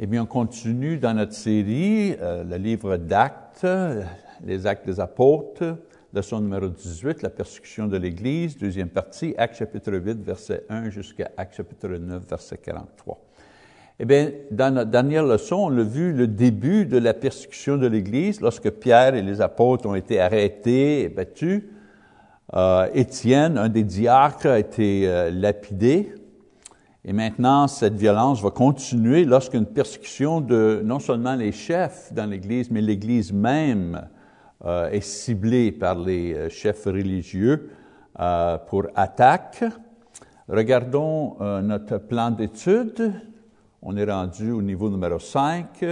[0.00, 3.66] Eh bien, on continue dans notre série, euh, le livre d'Actes,
[4.44, 5.76] les Actes des Apôtres,
[6.14, 11.32] leçon numéro 18, la persécution de l'Église, deuxième partie, Actes chapitre 8, verset 1 jusqu'à
[11.36, 13.18] Actes chapitre 9, verset 43.
[13.98, 17.88] Eh bien, dans notre dernière leçon, on a vu le début de la persécution de
[17.88, 21.64] l'Église lorsque Pierre et les apôtres ont été arrêtés et battus.
[22.54, 26.12] Euh, Étienne, un des diacres, a été euh, lapidé.
[27.04, 32.70] Et maintenant, cette violence va continuer lorsqu'une persécution de non seulement les chefs dans l'Église,
[32.70, 34.08] mais l'Église même
[34.64, 37.70] euh, est ciblée par les euh, chefs religieux
[38.18, 39.62] euh, pour attaque.
[40.48, 43.12] Regardons notre plan d'étude.
[43.82, 45.84] On est rendu au niveau numéro 5.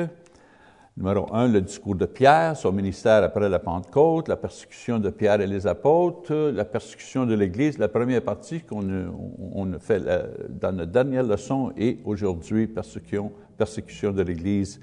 [0.99, 5.43] Numéro 1, le discours de Pierre, son ministère après la Pentecôte, la persécution de Pierre
[5.43, 9.05] et les apôtres, la persécution de l'Église, la première partie qu'on a,
[9.53, 14.81] on a fait euh, dans notre dernière leçon et aujourd'hui, persécution, persécution de l'Église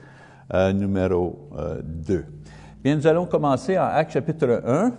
[0.53, 2.25] euh, numéro euh, 2.
[2.83, 4.91] Bien, nous allons commencer en Actes chapitre 1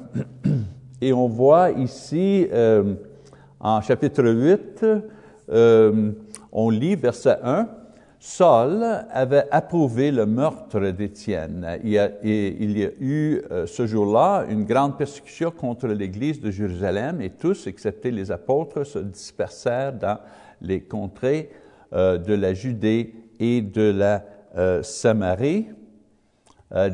[1.00, 2.94] et on voit ici euh,
[3.60, 4.84] en chapitre 8,
[5.50, 6.10] euh,
[6.50, 7.68] on lit verset 1,
[8.26, 11.78] Saul avait approuvé le meurtre d'Étienne.
[11.84, 17.28] Il, y a, eu euh, ce jour-là une grande persécution contre l'Église de Jérusalem et
[17.28, 20.18] tous, excepté les apôtres, se dispersèrent dans
[20.62, 21.50] les contrées
[21.92, 24.24] euh, de la Judée et de la
[24.56, 25.66] euh, Samarie.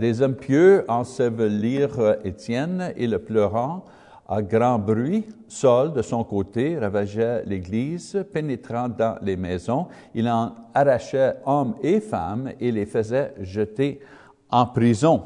[0.00, 3.84] Des hommes pieux ensevelirent Étienne et le pleurant
[4.31, 9.89] à grand bruit, Saul, de son côté, ravageait l'Église, pénétrant dans les maisons.
[10.14, 14.00] Il en arrachait hommes et femmes et les faisait jeter
[14.48, 15.25] en prison.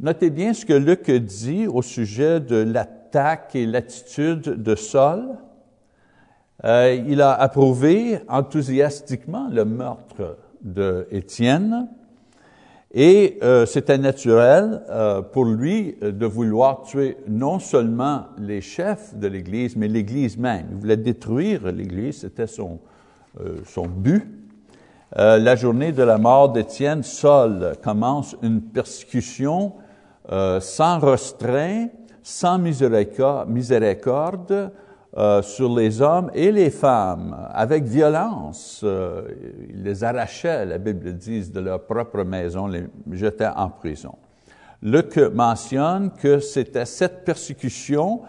[0.00, 5.36] Notez bien ce que Luc dit au sujet de l'attaque et l'attitude de Saul.
[6.64, 11.88] Euh, il a approuvé enthousiastiquement le meurtre d'Étienne.
[12.92, 19.14] Et euh, c'était naturel euh, pour lui euh, de vouloir tuer non seulement les chefs
[19.14, 20.68] de l'Église, mais l'Église même.
[20.70, 22.78] Il voulait détruire l'Église, c'était son,
[23.40, 24.26] euh, son but.
[25.18, 29.74] Euh, la journée de la mort d'Étienne, Saul commence une persécution
[30.30, 31.88] euh, sans restreint,
[32.22, 34.72] sans miséricorde
[35.16, 38.82] euh, sur les hommes et les femmes, avec violence.
[38.84, 39.22] Euh,
[39.70, 44.14] il les arrachait, la Bible dit, de leur propre maison, les jetait en prison.
[44.82, 48.20] Luc mentionne que c'était cette persécution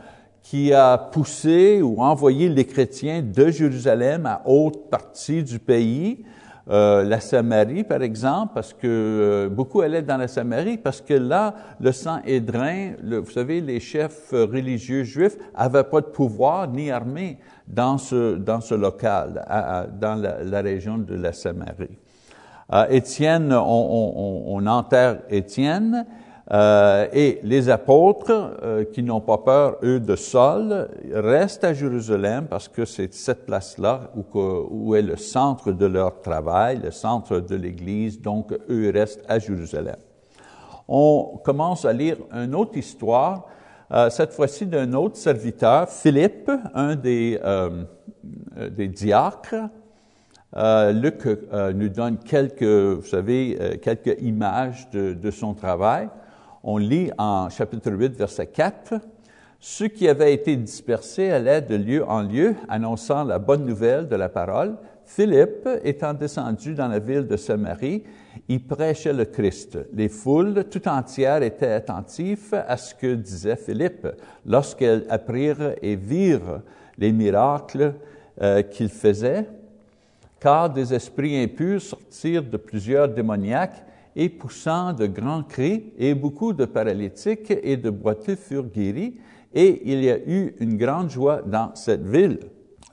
[0.42, 6.24] qui a poussé ou envoyé les chrétiens de Jérusalem à haute partie du pays,
[6.69, 11.16] euh, la Samarie, par exemple, parce que euh, beaucoup allaient dans la Samarie, parce que
[11.16, 16.68] là, le sang édrin, le, vous savez, les chefs religieux juifs n'avaient pas de pouvoir
[16.68, 19.46] ni armée dans ce, dans ce local,
[20.00, 21.97] dans la, région de la Samarie.
[22.72, 26.06] Euh, Étienne, on, on, on enterre Étienne,
[26.52, 32.48] euh, et les apôtres, euh, qui n'ont pas peur, eux, de Saul, restent à Jérusalem
[32.50, 37.56] parce que c'est cette place-là où, est le centre de leur travail, le centre de
[37.56, 39.98] l'Église, donc eux restent à Jérusalem.
[40.88, 43.46] On commence à lire une autre histoire,
[43.92, 47.40] euh, cette fois-ci d'un autre serviteur, Philippe, un des,
[48.72, 49.70] des diacres.
[50.94, 51.28] Luc
[51.76, 56.10] nous donne quelques, vous savez, quelques images de son travail
[56.64, 58.96] on lit en chapitre 8, verset 4,
[59.59, 64.16] Ceux qui avaient été dispersés allaient de lieu en lieu, annonçant la bonne nouvelle de
[64.16, 64.75] la parole.
[65.06, 68.03] Philippe, étant descendu dans la ville de Samarie,
[68.48, 69.80] y prêchait le Christ.
[69.94, 74.08] Les foules tout entières étaient attentives à ce que disait Philippe
[74.46, 76.62] lorsqu'elles apprirent et virent
[76.98, 77.96] les miracles
[78.42, 79.46] euh, qu'il faisait,
[80.40, 83.84] car des esprits impurs sortirent de plusieurs démoniaques
[84.16, 89.20] et poussant de grands cris, et beaucoup de paralytiques et de boiteux furent guéris,
[89.53, 92.40] et il y a eu une grande joie dans cette ville.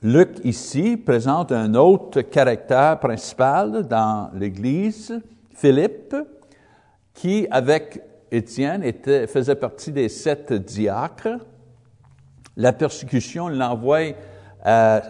[0.03, 5.19] Luc ici présente un autre caractère principal dans l'Église,
[5.51, 6.15] Philippe,
[7.13, 8.01] qui avec
[8.31, 11.39] Étienne était, faisait partie des sept diacres.
[12.55, 14.13] La persécution l'envoie
[14.63, 15.01] à,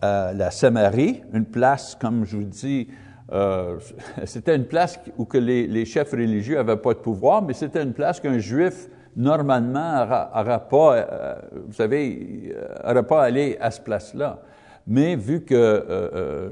[0.00, 2.88] à, la Samarie, une place, comme je vous dis,
[3.32, 3.78] euh,
[4.24, 7.92] c'était une place où que les, chefs religieux n'avaient pas de pouvoir, mais c'était une
[7.92, 11.34] place qu'un juif normalement n'aurait pas, euh,
[11.66, 14.42] vous savez, n'aurait pas allé à ce place-là.
[14.86, 16.50] Mais vu que euh, euh,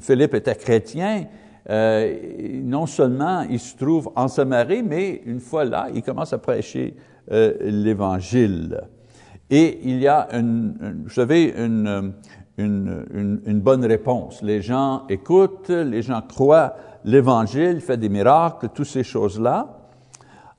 [0.00, 1.24] Philippe était chrétien,
[1.70, 6.38] euh, non seulement il se trouve en Samarie, mais une fois là, il commence à
[6.38, 6.94] prêcher
[7.30, 8.80] l'Évangile.
[9.48, 12.14] Et il y a, une vous savez, une,
[12.58, 14.42] une, une, une, bonne réponse.
[14.42, 19.78] Les gens écoutent, les gens croient l'Évangile, il fait des miracles, toutes ces choses-là.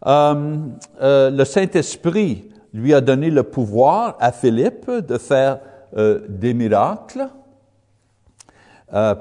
[0.05, 0.57] Euh,
[1.01, 5.59] euh, le Saint-Esprit lui a donné le pouvoir à Philippe de faire
[5.95, 7.27] euh, des miracles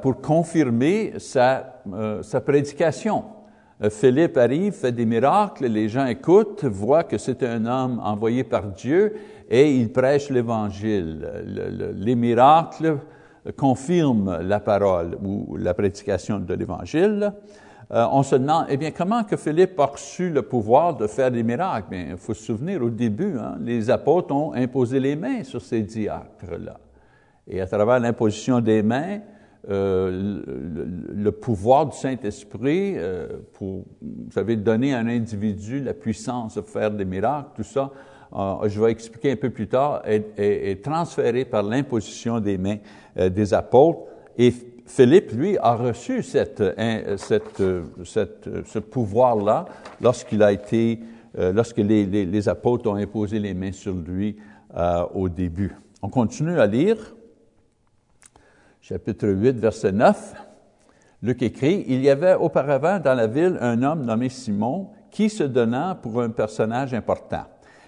[0.02, 1.80] pour confirmer sa,
[2.20, 3.24] sa prédication.
[3.82, 8.44] Euh, Philippe arrive, fait des miracles, les gens écoutent, voient que c'est un homme envoyé
[8.44, 9.14] par Dieu
[9.50, 11.28] et il prêche l'Évangile.
[11.44, 12.98] Le, le, les miracles
[13.56, 17.32] confirment la parole ou la prédication de l'Évangile.
[17.90, 21.30] Euh, on se demande, eh bien, comment que Philippe a reçu le pouvoir de faire
[21.30, 21.88] des miracles?
[21.90, 25.60] Bien, il faut se souvenir, au début, hein, les apôtres ont imposé les mains sur
[25.60, 26.78] ces diacres-là.
[27.48, 29.18] Et à travers l'imposition des mains,
[29.70, 30.42] euh,
[31.14, 36.62] le, pouvoir du Saint-Esprit euh, pour, vous savez, donner à un individu la puissance de
[36.62, 37.92] faire des miracles, tout ça,
[38.34, 42.78] euh, je vais expliquer un peu plus tard, est, transféré par l'imposition des mains
[43.16, 44.00] des apôtres.
[44.36, 44.52] Et
[44.84, 46.62] Philippe, lui, a reçu cette,
[47.18, 47.62] cette,
[48.02, 49.66] ce pouvoir-là
[50.00, 50.98] lorsqu'il a été,
[51.38, 54.36] lorsque les, apôtres ont imposé les mains sur lui
[55.14, 55.76] au début.
[56.00, 57.14] On continue à lire
[58.92, 60.34] chapitre 8, verset 9,
[61.22, 65.44] Luc écrit, Il y avait auparavant dans la ville un homme nommé Simon qui, se
[65.44, 67.44] donnant pour un personnage important,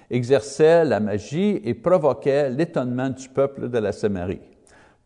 [0.09, 4.41] exerçait la magie et provoquait l'étonnement du peuple de la Samarie.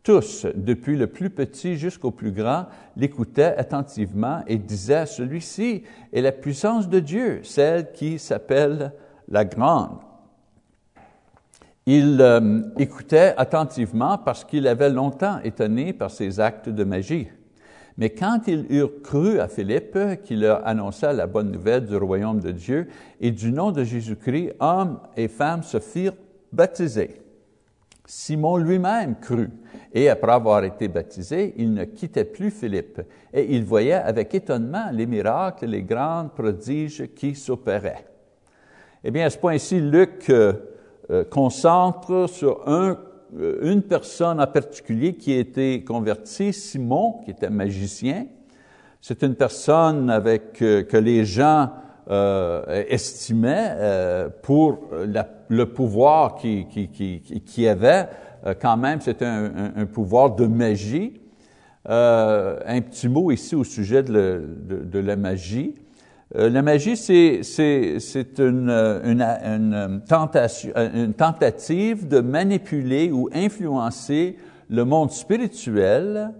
[0.01, 6.31] Tous, depuis le plus petit jusqu'au plus grand, l'écoutaient attentivement et disaient, Celui-ci est la
[6.31, 8.93] puissance de Dieu, celle qui s'appelle
[9.27, 9.97] la grande.
[11.85, 17.27] Il euh, écoutait attentivement parce qu'il avait longtemps étonné par ses actes de magie.
[17.97, 22.39] Mais quand ils eurent cru à Philippe, qui leur annonça la bonne nouvelle du royaume
[22.39, 22.87] de Dieu,
[23.19, 26.13] et du nom de Jésus-Christ, hommes et femmes se firent
[26.53, 27.21] baptiser.
[28.05, 29.51] Simon lui-même crut,
[29.93, 33.01] et après avoir été baptisé, il ne quittait plus Philippe,
[33.33, 38.05] et il voyait avec étonnement les miracles, les grands prodiges qui s'opéraient.
[39.03, 40.53] Eh bien, à ce point-ci, Luc euh,
[41.11, 42.97] euh, concentre sur un,
[43.37, 48.25] euh, une personne en particulier qui a été convertie, Simon, qui était magicien.
[49.01, 51.69] C'est une personne avec euh, que les gens
[52.09, 58.09] euh, estimaient euh, pour le pouvoir qu'il qui, qui, qui, avait.
[58.61, 61.19] quand même, c'était un, pouvoir de magie.
[61.85, 65.75] un petit mot ici au sujet de, de la magie.
[66.35, 67.41] Euh, la magie, c'est,
[68.37, 74.37] une, une, une, tentative de manipuler ou influencer
[74.69, 76.31] le monde spirituel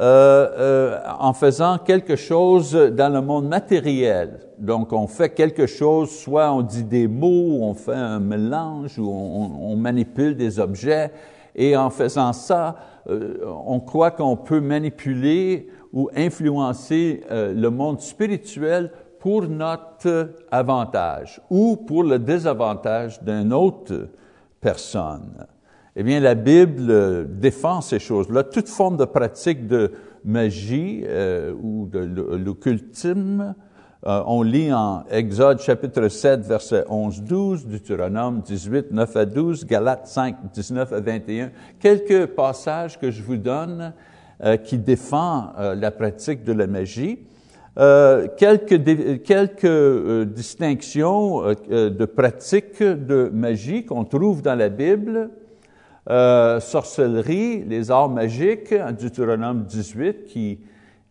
[0.00, 4.38] euh, euh, en faisant quelque chose dans le monde matériel.
[4.56, 9.10] Donc, on fait quelque chose, soit on dit des mots, on fait un mélange, ou
[9.10, 11.10] on, manipule des objets,
[11.56, 12.76] et en faisant ça,
[13.10, 21.40] euh, on croit qu'on peut manipuler ou influencer euh, le monde spirituel pour notre avantage
[21.50, 24.08] ou pour le désavantage d'une autre
[24.60, 25.46] personne.
[25.96, 28.44] Eh bien, la Bible défend ces choses-là.
[28.44, 29.92] Toute forme de pratique de
[30.24, 31.98] magie euh, ou de
[32.36, 33.54] l'occultisme,
[34.06, 40.06] euh, on lit en Exode chapitre 7, verset 11-12, Deutéronome 18, 9 à 12, Galates
[40.06, 41.50] 5, 19 à 21,
[41.80, 43.92] quelques passages que je vous donne
[44.64, 47.18] qui défend euh, la pratique de la magie.
[47.78, 55.30] Euh, quelques, euh, distinctions euh, de pratiques de magie qu'on trouve dans la Bible.
[56.08, 60.58] sorcellerie, les arts magiques, Deutéronome 18, qui,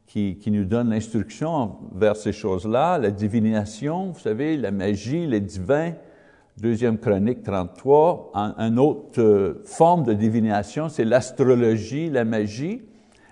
[0.07, 2.98] qui, qui nous donne l'instruction vers ces choses-là.
[2.98, 5.93] La divination, vous savez, la magie, les divins,
[6.60, 8.31] Deuxième Chronique 33.
[8.34, 12.81] Un, autre forme de divination, c'est l'astrologie, la magie.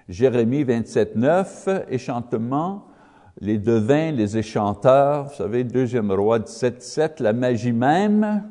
[0.07, 2.85] Jérémie 27, 9, échantement,
[3.41, 8.43] les devins, les échanteurs, vous savez, deuxième roi 17, 7, la magie même,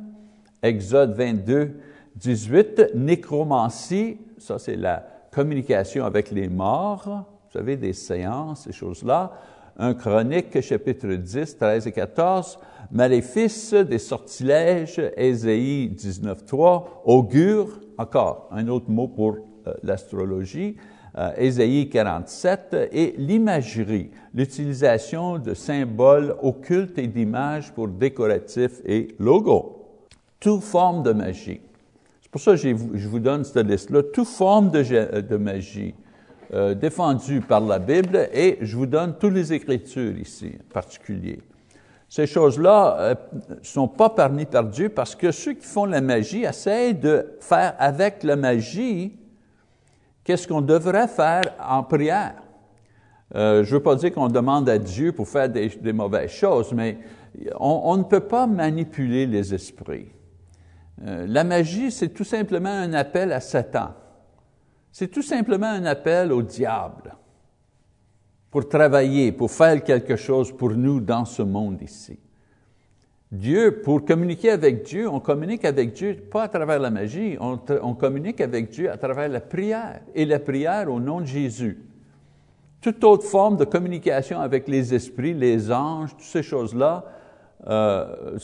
[0.63, 1.77] Exode 22,
[2.17, 9.33] 18, nécromancie, ça c'est la communication avec les mords, vous savez, des séances, ces choses-là.
[9.77, 12.59] Un chronique, chapitre 10, 13 et 14,
[12.91, 20.77] maléfice, des sortilèges, Ésaïe 19, 3, augure, encore un autre mot pour euh, l'astrologie,
[21.37, 29.81] Ésaïe 47, et l'imagerie, l'utilisation de symboles occultes et d'images pour décoratifs et logos.
[30.41, 31.61] Toute forme de magie.
[32.21, 34.03] C'est pour ça que je vous donne cette liste-là.
[34.03, 35.95] Toute forme de, de magie
[36.53, 41.41] euh, défendue par la Bible et je vous donne toutes les Écritures ici, en particulier.
[42.09, 43.15] Ces choses-là euh,
[43.63, 47.75] sont pas permises par Dieu parce que ceux qui font la magie essayent de faire
[47.79, 49.17] avec la magie
[50.25, 52.43] qu'est-ce qu'on devrait faire en prière?
[53.35, 56.73] Euh, je ne veux pas dire qu'on demande à Dieu pour faire des, mauvaises choses,
[56.73, 56.99] mais
[57.59, 60.09] on, ne peut pas manipuler les esprits.
[61.05, 63.95] Euh, la magie, c'est tout simplement un appel à Satan.
[64.93, 67.17] C'est tout simplement un appel au diable
[68.51, 72.17] pour travailler, pour faire quelque chose pour nous dans ce monde ici.
[73.33, 77.95] Dieu, pour communiquer avec Dieu, on communique avec Dieu pas à travers la magie, on,
[77.95, 81.79] communique avec Dieu à travers la prière, et la prière au nom de Jésus.
[82.81, 87.05] Toute autre forme de communication avec les esprits, les anges, toutes ces choses-là,
[87.67, 88.39] euh,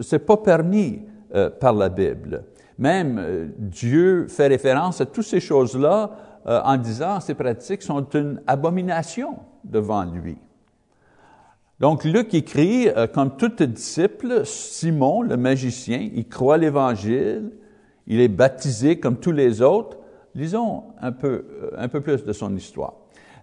[0.00, 1.02] c'est pas permis
[1.34, 2.44] euh, par la Bible.
[2.78, 6.10] Même euh, Dieu fait référence à toutes ces choses-là
[6.46, 10.36] euh, en disant ces pratiques sont une abomination devant lui.
[11.82, 17.50] Donc Luc écrit, euh, comme tout disciple, Simon, le magicien, il croit l'Évangile,
[18.06, 19.98] il est baptisé comme tous les autres.
[20.36, 22.94] Lisons un peu, euh, un peu plus de son histoire.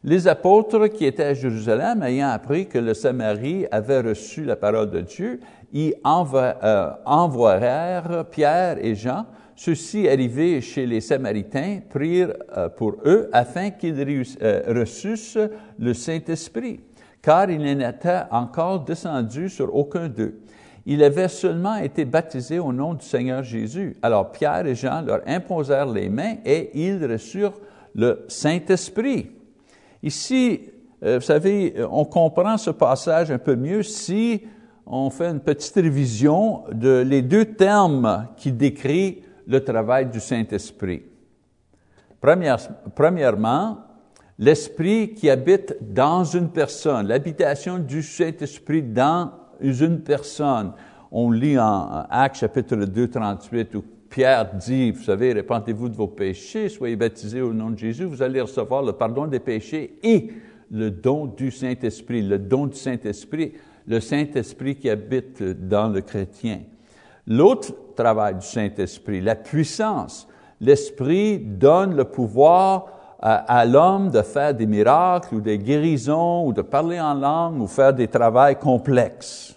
[0.06, 4.90] Les apôtres qui étaient à Jérusalem, ayant appris que le Samarie avait reçu la parole
[4.90, 5.42] de Dieu,
[5.74, 9.26] y envoyèrent Pierre et Jean
[9.60, 15.38] ceux-ci, arrivés chez les Samaritains, prirent euh, pour eux afin qu'ils euh, reçussent
[15.78, 16.80] le Saint-Esprit,
[17.22, 20.40] car il n'était encore descendu sur aucun d'eux.
[20.86, 23.98] Il avait seulement été baptisé au nom du Seigneur Jésus.
[24.02, 27.60] Alors Pierre et Jean leur imposèrent les mains et ils reçurent
[27.94, 29.32] le Saint-Esprit.
[30.02, 30.62] Ici,
[31.04, 34.42] euh, vous savez, on comprend ce passage un peu mieux si
[34.86, 41.04] on fait une petite révision de les deux termes qui décrivent le travail du Saint-Esprit.
[42.96, 43.78] premièrement,
[44.40, 49.32] l'Esprit qui habite dans une personne, l'habitation du Saint-Esprit dans
[49.62, 50.72] une personne.
[51.12, 56.08] On lit en Actes chapitre 2, 38, où Pierre dit, vous savez, répentez-vous de vos
[56.08, 60.32] péchés, soyez baptisés au nom de Jésus, vous allez recevoir le pardon des péchés et
[60.72, 63.54] le don du Saint-Esprit, le don du Saint-Esprit,
[63.88, 66.62] le Saint-Esprit qui habite dans le chrétien.
[67.28, 70.28] L'autre travail du Saint-Esprit, la puissance.
[70.62, 76.62] L'Esprit donne le pouvoir à, l'homme de faire des miracles ou des guérisons ou de
[76.62, 79.56] parler en langue ou faire des travaux complexes.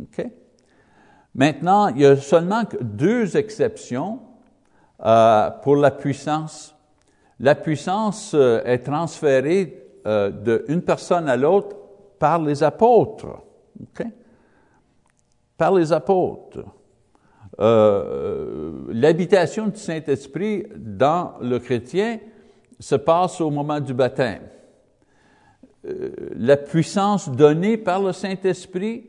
[0.00, 0.26] OK?
[1.34, 4.20] Maintenant, il y a seulement deux exceptions
[5.04, 6.74] euh, pour la puissance.
[7.38, 10.30] La puissance euh, est transférée euh,
[10.66, 11.76] d'une personne à l'autre
[12.18, 13.42] par les apôtres.
[13.80, 14.06] OK?
[15.56, 16.64] Par les apôtres.
[18.88, 22.18] L'habitation du Saint-Esprit dans le chrétien
[22.80, 24.42] se passe au moment du baptême.
[25.86, 29.04] Euh, la puissance donnée par le Saint-Esprit,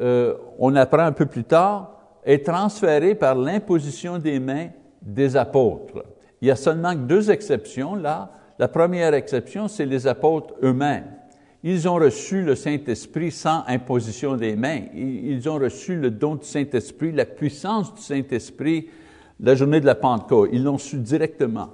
[0.00, 4.68] euh, on apprend un peu plus tard, est transférée par l'imposition des mains
[5.02, 6.04] des apôtres.
[6.40, 8.30] Il y a seulement deux exceptions là.
[8.58, 11.06] La première exception, c'est les apôtres eux-mêmes.
[11.62, 14.82] Ils ont reçu le Saint-Esprit sans imposition des mains.
[14.94, 18.88] Ils ont reçu le don du Saint-Esprit, la puissance du Saint-Esprit,
[19.38, 20.50] la journée de la Pentecôte.
[20.52, 21.68] Ils l'ont su directement.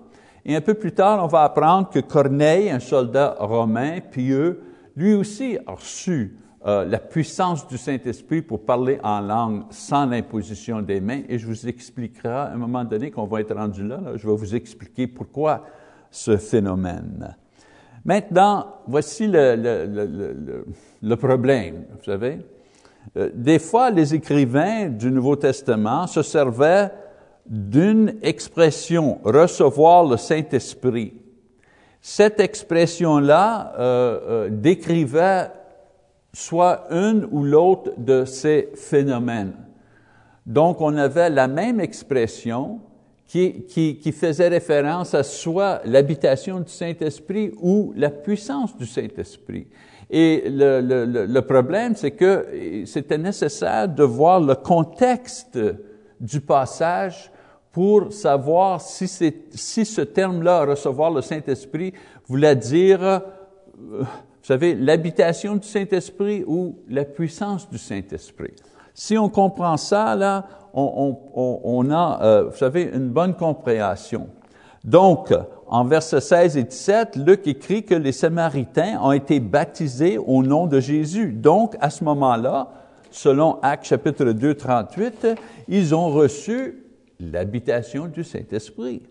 [0.48, 4.62] Et un peu plus tard, on va apprendre que Corneille, un soldat romain pieux,
[4.96, 10.82] lui aussi a reçu euh, la puissance du Saint-Esprit pour parler en langue sans l'imposition
[10.82, 11.22] des mains.
[11.28, 14.36] Et je vous expliquerai à un moment donné qu'on va être rendu là, je vais
[14.36, 15.64] vous expliquer pourquoi
[16.12, 17.34] ce phénomène.
[18.04, 22.38] Maintenant, voici le, problème, vous savez.
[23.16, 26.92] Euh, des fois, les écrivains du Nouveau Testament se servaient
[27.48, 31.14] d'une expression, recevoir le Saint-Esprit.
[32.00, 35.50] Cette expression-là euh, euh, décrivait
[36.32, 39.54] soit une ou l'autre de ces phénomènes.
[40.44, 42.80] Donc, on avait la même expression,
[43.26, 49.66] qui, qui, qui, faisait référence à soit l'habitation du Saint-Esprit ou la puissance du Saint-Esprit.
[50.08, 52.46] Et le, le, le problème, c'est que
[52.84, 55.58] c'était nécessaire de voir le contexte
[56.20, 57.32] du passage
[57.76, 61.92] pour savoir si, si ce terme-là, recevoir le Saint-Esprit,
[62.26, 63.18] voulait dire, euh,
[63.76, 64.06] vous
[64.40, 68.54] savez, l'habitation du Saint-Esprit ou la puissance du Saint-Esprit.
[68.94, 74.28] Si on comprend ça, là, on, a, euh, vous savez, une bonne compréhension.
[74.82, 75.34] Donc,
[75.66, 80.66] en versets 16 et 17, Luc écrit que les Samaritains ont été baptisés au nom
[80.66, 81.30] de Jésus.
[81.30, 82.68] Donc, à ce moment-là,
[83.10, 85.26] selon Actes chapitre 2, 38,
[85.68, 86.85] ils ont reçu
[87.20, 89.02] l'habitation du Saint-Esprit.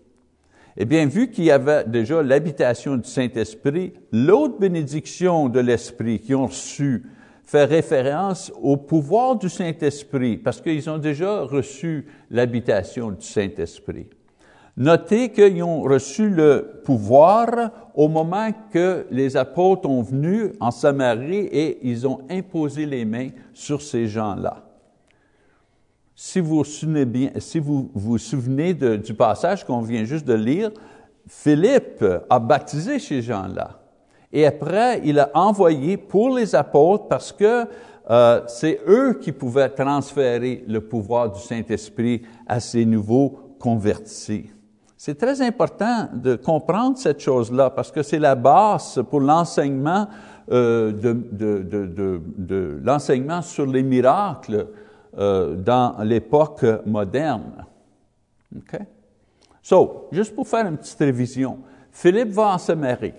[0.76, 6.36] Eh bien, vu qu'il y avait déjà l'habitation du Saint-Esprit, l'autre bénédiction de l'Esprit qu'ils
[6.36, 7.04] ont reçue
[7.46, 14.08] fait référence au pouvoir du Saint-Esprit, parce qu'ils ont déjà reçu l'habitation du Saint-Esprit.
[14.76, 21.46] Notez qu'ils ont reçu le pouvoir au moment que les apôtres ont venu en Samarie
[21.50, 24.65] et ils ont imposé les mains sur ces gens-là.
[26.18, 26.62] Si vous
[27.04, 30.70] bien, si vous vous souvenez du passage qu'on vient juste de lire,
[31.28, 33.82] Philippe a baptisé ces gens-là.
[34.32, 37.66] Et après, il a envoyé pour les apôtres parce que
[38.08, 44.50] euh, c'est eux qui pouvaient transférer le pouvoir du Saint-Esprit à ces nouveaux convertis.
[44.96, 50.08] C'est très important de comprendre cette chose-là parce que c'est la base pour l'enseignement
[50.50, 54.66] euh, de, de, de, de l'enseignement sur les miracles
[55.16, 57.64] euh, dans l'époque moderne.
[58.56, 58.80] OK?
[59.62, 61.58] So, juste pour faire une petite révision,
[61.90, 63.14] Philippe va en Samarie.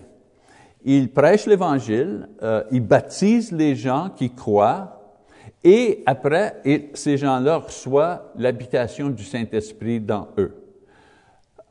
[0.84, 4.94] Il prêche l'Évangile, euh, il baptise les gens qui croient,
[5.64, 6.62] et après,
[6.94, 10.68] ces gens-là reçoivent l'habitation du Saint-Esprit dans eux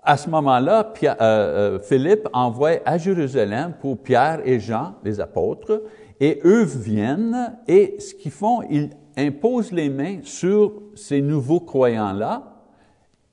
[0.07, 5.83] à ce moment-là, euh, Philippe envoie à Jérusalem pour Pierre et Jean, les apôtres,
[6.21, 12.53] et eux viennent et ce qu'ils font, ils imposent les mains sur ces nouveaux croyants-là,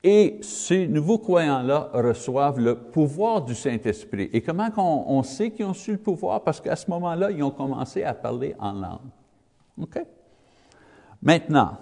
[0.03, 4.29] et ces nouveaux croyants-là reçoivent le pouvoir du Saint-Esprit.
[4.33, 6.43] Et comment on, sait qu'ils ont su le pouvoir?
[6.43, 8.99] Parce qu'à ce moment-là, ils ont commencé à parler en langue.
[9.81, 9.99] OK?
[11.23, 11.77] Maintenant,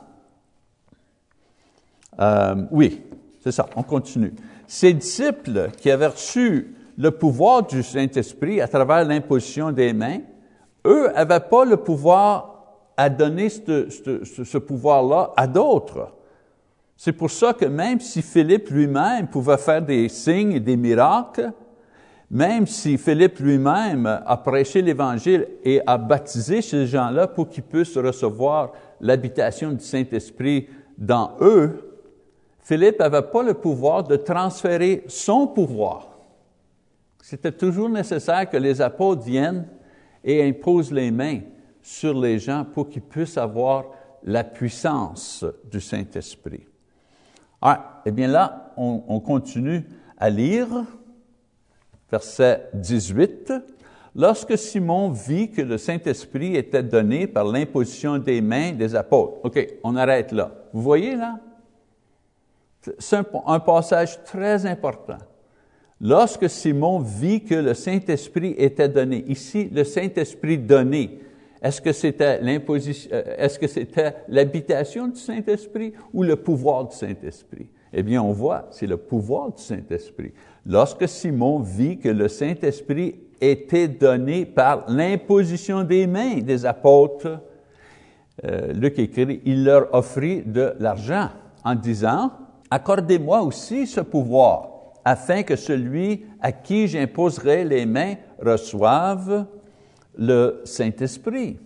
[2.17, 3.01] euh, oui,
[3.41, 4.33] c'est ça, on continue.
[4.67, 10.19] Ces disciples qui avaient reçu le pouvoir du Saint-Esprit à travers l'imposition des mains,
[10.86, 12.52] eux n'avaient pas le pouvoir
[12.95, 16.13] à donner ce, pouvoir-là à d'autres.
[16.95, 21.51] C'est pour ça que même si Philippe lui-même pouvait faire des signes et des miracles,
[22.29, 27.97] même si Philippe lui-même a prêché l'Évangile et a baptisé ces gens-là pour qu'ils puissent
[27.97, 28.71] recevoir
[29.01, 31.93] l'habitation du Saint-Esprit dans eux,
[32.59, 36.09] Philippe n'avait pas le pouvoir de transférer son pouvoir.
[37.21, 39.67] C'était toujours nécessaire que les apôtres viennent
[40.23, 41.39] et imposent les mains
[41.83, 43.85] sur les gens pour qu'ils puissent avoir
[44.23, 46.65] la puissance du Saint-Esprit.
[47.62, 49.86] Ah, eh bien là, on, on continue
[50.17, 50.67] à lire,
[52.10, 53.53] verset 18.
[54.15, 59.39] Lorsque Simon vit que le Saint-Esprit était donné par l'imposition des mains des apôtres.
[59.43, 60.51] OK, on arrête là.
[60.71, 61.39] Vous voyez là?
[62.99, 65.17] C'est un, passage très important.
[66.01, 71.21] Lorsque Simon vit que le Saint-Esprit était donné, ici, le Saint-Esprit donné,
[71.63, 76.95] est-ce que c'était l'imposition, euh, est-ce que c'était l'habitation du Saint-Esprit ou le pouvoir du
[76.95, 77.69] Saint-Esprit?
[77.93, 80.34] Eh bien, on voit, c'est le pouvoir du Saint-Esprit.
[80.65, 87.39] Lorsque Simon vit que le Saint-Esprit était donné par l'imposition des mains des apôtres,
[88.43, 91.30] euh, Luc écrit, il leur offrit de l'argent
[91.63, 92.32] en disant,
[92.71, 94.69] accordez-moi aussi ce pouvoir,
[95.06, 99.45] afin que celui à qui j'imposerai les mains reçoive
[100.17, 101.60] le Saint-Esprit.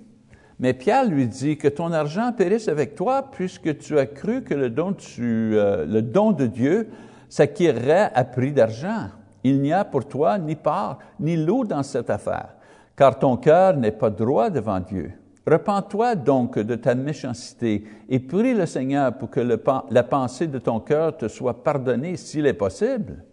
[0.60, 4.56] Mais Pierre lui dit que ton argent périsse avec toi, puisque tu as cru que
[4.56, 6.90] le don, euh, de Dieu
[7.30, 9.10] s'acquerrait à prix d'argent.
[9.44, 12.56] Il n'y a pour toi ni part ni lot dans cette affaire,
[12.96, 15.12] car ton cœur n'est pas droit devant Dieu.
[15.46, 20.82] Repends-toi donc de ta méchanceté et prie le Seigneur pour que la pensée de ton
[20.82, 23.24] cœur te soit pardonnée s'il est possible.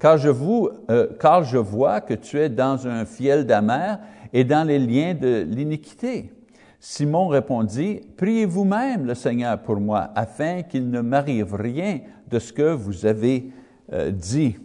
[0.00, 4.00] Car je, euh, vois que tu es dans un fiel d'amer
[4.32, 6.32] et dans les liens de l'iniquité.
[6.80, 12.52] Simon répondit, Priez vous-même le Seigneur pour moi, afin qu'il ne m'arrive rien de ce
[12.52, 13.50] que vous avez
[13.92, 14.56] euh, dit.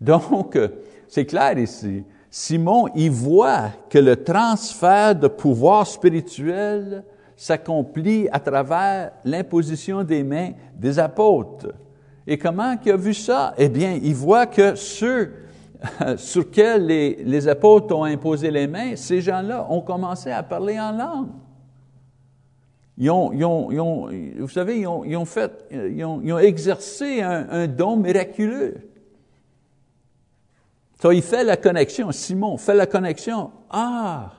[0.00, 0.68] Donc, euh,
[1.08, 2.04] c'est clair ici.
[2.30, 7.04] Simon y voit que le transfert de pouvoir spirituel
[7.36, 11.72] s'accomplit à travers l'imposition des mains des apôtres.
[12.26, 13.54] Et comment il a vu ça?
[13.56, 15.32] Eh bien, il voit que ceux
[16.16, 20.92] sur lesquels les, apôtres ont imposé les mains, ces gens-là ont commencé à parler en
[20.92, 21.28] langue.
[22.96, 27.96] Ils ont, ils ont, vous savez, ils ont, fait, ils ont, exercé un, un don
[27.96, 28.74] miraculeux.
[31.00, 33.52] So, il fait la connexion, Simon fait la connexion.
[33.70, 34.32] Ah,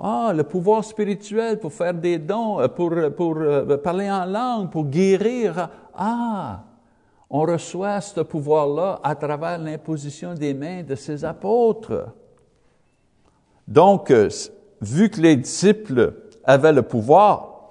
[0.00, 4.70] ah, le pouvoir spirituel pour faire des dons, euh, pour, pour euh, parler en langue,
[4.70, 5.68] pour guérir.
[5.94, 6.64] Ah,
[7.34, 12.08] on reçoit ce pouvoir-là à travers l'imposition des mains de ses apôtres.
[13.66, 14.28] Donc, euh,
[14.82, 16.12] vu que les disciples
[16.44, 17.70] avaient le pouvoir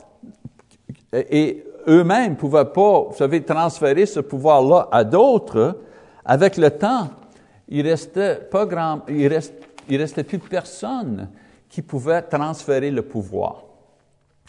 [1.14, 5.78] et eux-mêmes ne pouvaient pas, vous savez, transférer ce pouvoir-là à d'autres,
[6.26, 7.10] avec le temps,
[7.68, 9.40] il restait pas grand, il,
[9.90, 11.30] il restait plus personne
[11.70, 13.64] qui pouvait transférer le pouvoir.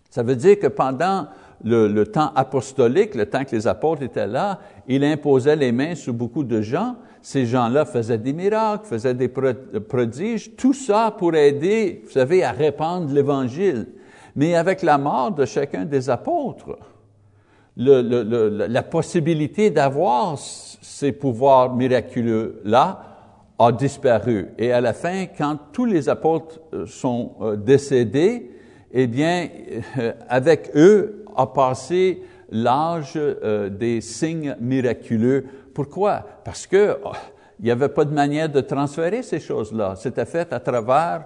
[0.09, 1.27] Ça veut dire que pendant
[1.64, 6.12] le, temps apostolique, le temps que les apôtres étaient là, il imposait les mains sur
[6.12, 6.96] beaucoup de gens.
[7.20, 12.53] Ces gens-là faisaient des miracles, faisaient des prodiges, tout ça pour aider, vous savez, à
[12.53, 13.87] répandre l'Évangile.
[14.35, 16.79] Mais avec la mort de chacun des apôtres,
[17.77, 23.12] la possibilité d'avoir ces pouvoirs miraculeux-là
[23.59, 24.48] a disparu.
[24.59, 28.51] Et à la fin, quand tous les apôtres euh, sont euh, décédés,
[28.92, 29.48] eh bien,
[29.98, 33.18] euh, avec eux a passé l'âge
[33.70, 35.44] des signes miraculeux.
[35.74, 36.24] Pourquoi?
[36.44, 37.12] Parce que oh,
[37.58, 39.94] il n'y avait pas de manière de transférer ces choses-là.
[39.96, 41.24] C'était fait à travers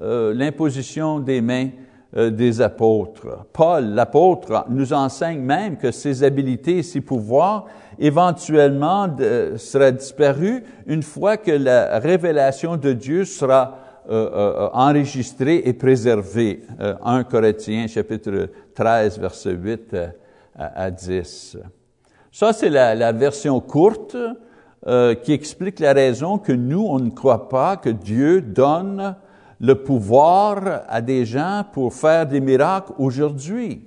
[0.00, 1.70] l'imposition des mains
[2.16, 3.44] euh, des apôtres.
[3.52, 7.66] Paul, l'apôtre, nous enseigne même que ces habiletés, ces pouvoirs,
[7.98, 9.14] éventuellement
[9.56, 13.76] seraient disparus une fois que la révélation de Dieu sera
[14.08, 16.62] euh, euh, enregistrée et préservée.
[16.78, 19.96] 1 Corinthiens chapitre 13, verset 8
[20.56, 21.56] à, 10.
[22.30, 24.16] Ça, c'est la, version courte
[25.22, 29.16] qui explique la raison que nous, on ne croit pas que Dieu donne
[29.60, 33.84] le pouvoir à des gens pour faire des miracles aujourd'hui.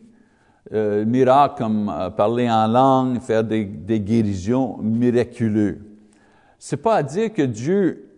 [0.74, 5.80] Euh, miracles comme euh, parler en langue, faire des, des guérisons miraculeuses.
[6.60, 8.10] C'est pas à dire que Dieu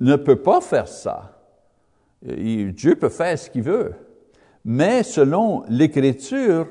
[0.00, 1.30] ne peut pas faire ça.
[2.22, 3.92] Dieu peut faire ce qu'il veut.
[4.64, 6.68] Mais selon l'Écriture,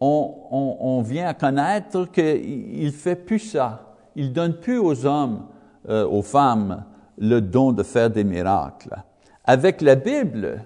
[0.00, 3.96] on, vient à connaître qu'il ne fait plus ça.
[4.16, 5.46] Il donne plus aux hommes,
[5.88, 6.84] euh, aux femmes,
[7.18, 8.96] le don de faire des miracles.
[9.44, 10.64] Avec la Bible,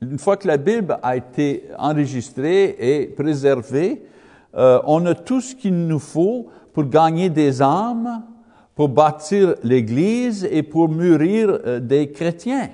[0.00, 4.04] une fois que la Bible a été enregistrée et préservée,
[4.56, 8.22] euh, on a tout ce qu'il nous faut pour gagner des âmes,
[8.74, 12.68] pour bâtir l'Église et pour mûrir euh, des chrétiens.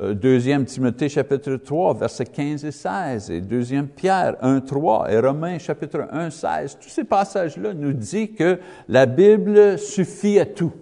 [0.00, 5.20] Euh, deuxième Timothée chapitre 3, versets 15 et 16, et deuxième Pierre 1, 3, et
[5.20, 6.78] Romains chapitre 1, 16.
[6.80, 10.72] Tous ces passages-là nous disent que la Bible suffit à tout.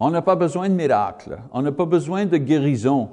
[0.00, 3.10] On n'a pas besoin de miracles, on n'a pas besoin de guérison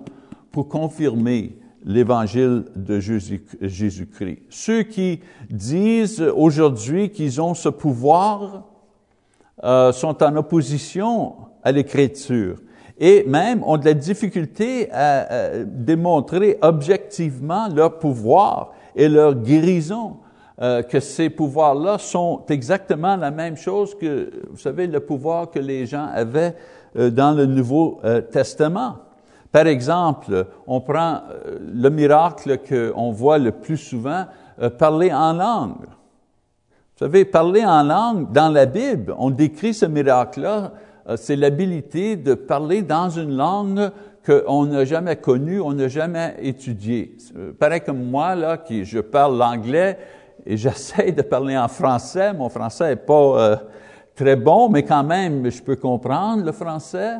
[0.51, 4.39] pour confirmer l'évangile de Jésus-Christ.
[4.49, 8.63] Ceux qui disent aujourd'hui qu'ils ont ce pouvoir
[9.63, 12.57] euh, sont en opposition à l'Écriture
[12.97, 20.17] et même ont de la difficulté à, démontrer objectivement leur pouvoir et leur guérison.
[20.61, 25.59] Euh, que ces pouvoirs-là sont exactement la même chose que, vous savez, le pouvoir que
[25.59, 26.55] les gens avaient
[26.97, 28.95] euh, dans le Nouveau euh, Testament.
[29.51, 31.23] Par exemple, on prend
[31.59, 34.25] le miracle qu'on voit le plus souvent,
[34.77, 35.85] parler en langue.
[35.85, 40.71] Vous savez, parler en langue, dans la Bible, on décrit ce miracle-là,
[41.15, 43.91] c'est l'habilité de parler dans une langue
[44.25, 47.15] qu'on n'a jamais connue, on n'a jamais étudiée.
[47.59, 49.97] Pareil comme moi, là, qui je parle l'anglais
[50.45, 52.33] et j'essaie de parler en français.
[52.33, 53.61] Mon français n'est pas
[54.15, 57.17] très bon, mais quand même, je peux comprendre le français,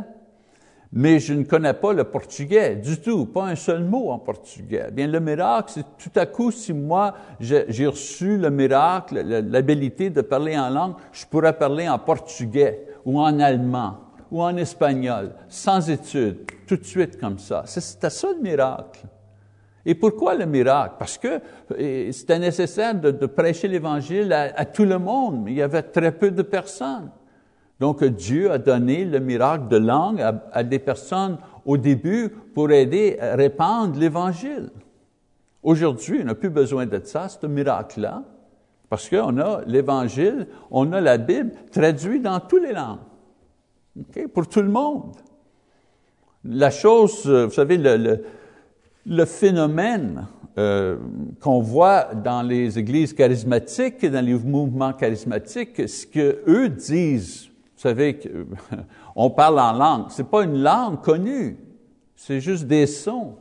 [0.92, 4.90] mais je ne connais pas le portugais du tout, pas un seul mot en portugais.
[4.92, 10.22] Bien, le miracle, c'est tout à coup, si moi, j'ai reçu le miracle, l'habilité de
[10.22, 13.98] parler en langue, je pourrais parler en portugais ou en allemand
[14.32, 17.64] ou en espagnol, sans études, tout de suite comme ça.
[17.66, 19.06] C'était ça le miracle.
[19.86, 20.96] Et pourquoi le miracle?
[20.98, 21.40] Parce que
[22.12, 26.32] c'était nécessaire de, prêcher l'Évangile à, tout le monde, mais il y avait très peu
[26.32, 27.12] de personnes.
[27.80, 33.18] Donc Dieu a donné le miracle de langue à, des personnes au début pour aider
[33.22, 34.72] à répandre l'Évangile.
[35.62, 38.24] Aujourd'hui, on n'a plus besoin de ça, ce miracle-là,
[38.90, 43.00] parce qu'on a l'Évangile, on a la Bible traduite dans toutes les langues,
[44.34, 45.16] pour tout le monde.
[46.44, 50.96] La chose, vous savez, le phénomène euh,
[51.42, 57.82] qu'on voit dans les églises charismatiques, dans les mouvements charismatiques, ce que eux disent, vous
[57.82, 58.18] savez,
[59.18, 61.58] on parle en langue, c'est pas une langue connue,
[62.16, 63.36] c'est juste des sons,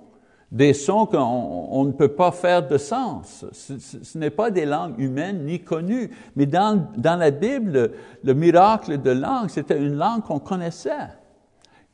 [0.54, 3.44] des sons qu'on ne peut pas faire de sens.
[3.52, 7.90] Ce, n'est pas des langues humaines ni connues, mais dans, la Bible,
[8.22, 11.08] le miracle de langue, c'était une langue qu'on connaissait.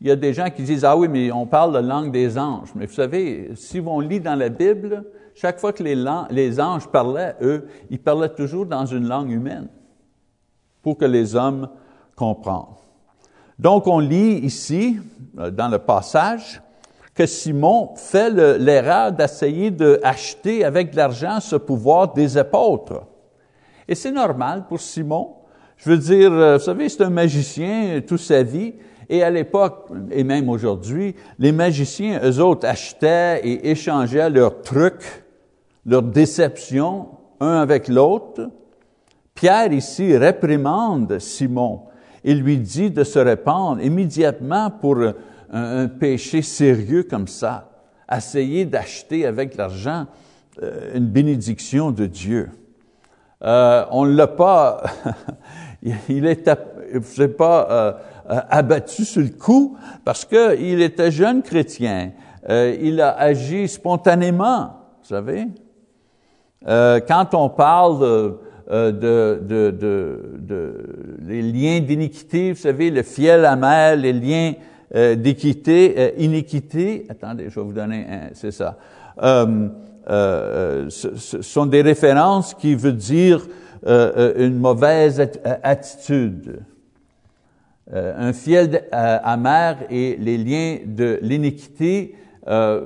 [0.03, 2.37] Il y a des gens qui disent, ah oui, mais on parle de langue des
[2.37, 2.69] anges.
[2.75, 5.97] Mais vous savez, si on lit dans la Bible, chaque fois que les,
[6.31, 9.69] les anges parlaient, eux, ils parlaient toujours dans une langue humaine
[10.83, 11.67] pour que les hommes
[12.15, 12.77] comprennent.
[13.59, 14.99] Donc, on lit ici,
[15.39, 16.61] euh, dans le passage,
[17.15, 23.03] que Simon fait l'erreur d'essayer d'acheter avec de l'argent ce pouvoir des apôtres.
[23.89, 25.35] Et c'est normal pour Simon.
[25.77, 28.75] Je veux dire, euh, vous savez, c'est un magicien toute sa vie.
[29.09, 35.25] Et à l'époque, et même aujourd'hui, les magiciens, eux autres, achetaient et échangeaient leurs trucs
[35.87, 37.09] leur déception
[37.41, 38.51] un avec l'autre,
[39.35, 41.83] Pierre ici réprimande Simon
[42.23, 44.97] et lui dit de se répandre immédiatement pour
[45.51, 47.71] un, péché sérieux comme ça,
[48.13, 50.07] essayer d'acheter avec l'argent
[50.63, 52.51] euh, une bénédiction de Dieu.
[53.43, 54.83] Euh, on ne l'a pas,
[56.09, 57.93] il est pas euh,
[58.27, 62.13] abattu sur le coup parce qu'il était jeune chrétien.
[62.49, 65.47] il a agi spontanément, vous savez.
[66.67, 73.97] quand on parle de, de, de, de, les liens d'iniquité, vous savez, le fiel amer,
[73.97, 74.53] les liens
[74.93, 77.07] euh, d'équité, euh, iniquité.
[77.09, 78.77] Attendez, je vais vous donner un, c'est ça.
[79.23, 79.69] Euh,
[80.89, 83.47] ce, sont des références qui veulent dire
[83.87, 85.21] une mauvaise
[85.63, 86.61] attitude.
[87.93, 92.17] un fiel amer et les liens de l'iniquité,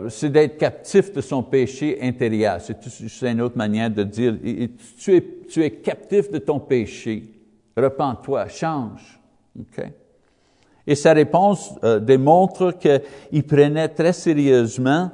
[0.09, 2.59] c'est d'être captif de son péché intérieur.
[2.61, 4.37] C'est une autre manière de dire,
[4.99, 7.25] tu es, tu es captif de ton péché.
[7.77, 9.21] Repends-toi, change.
[9.59, 9.91] Okay?
[10.87, 15.11] Et sa réponse euh, démontre qu'il prenait très sérieusement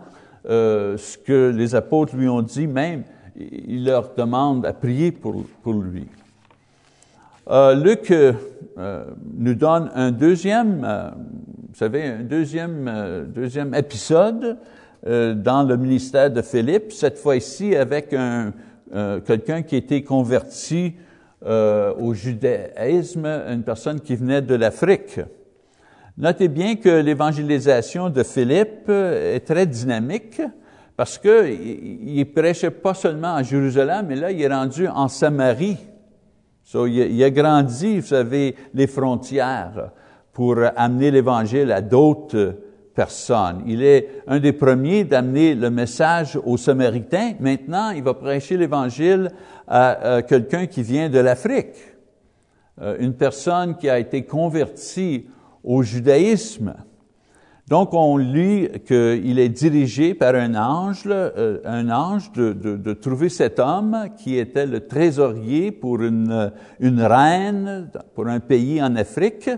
[0.49, 3.05] euh, ce que les apôtres lui ont dit, même
[3.37, 6.09] il leur demande à prier pour, lui.
[7.49, 8.13] Euh, Luc
[9.39, 10.87] nous donne un deuxième,
[11.69, 14.59] vous savez, un deuxième, épisode
[15.07, 18.53] dans le ministère de Philippe, cette fois-ci avec un,
[19.25, 20.95] quelqu'un qui était converti
[21.47, 25.21] au judaïsme, une personne qui venait de l'Afrique.
[26.21, 30.43] Notez bien que l'évangélisation de Philippe est très dynamique
[30.95, 35.79] parce qu'il prêchait pas seulement à Jérusalem, mais là, il est rendu en Samarie.
[36.75, 39.93] il, a, grandi, vous savez, les frontières
[40.35, 42.55] pour amener l'Évangile à d'autres
[42.95, 43.63] personnes.
[43.67, 47.33] Il est un des premiers d'amener le message aux Samaritains.
[47.41, 49.31] Maintenant, il va prêcher l'Évangile
[49.67, 51.77] à, quelqu'un qui vient de l'Afrique,
[52.83, 55.25] euh, une personne qui a été convertie
[55.65, 56.75] au judaïsme.
[57.69, 63.61] Donc, on lit qu'il est dirigé par un ange, euh, un ange de, trouver cet
[63.61, 69.49] homme qui était le trésorier pour une, une reine, pour un pays en Afrique.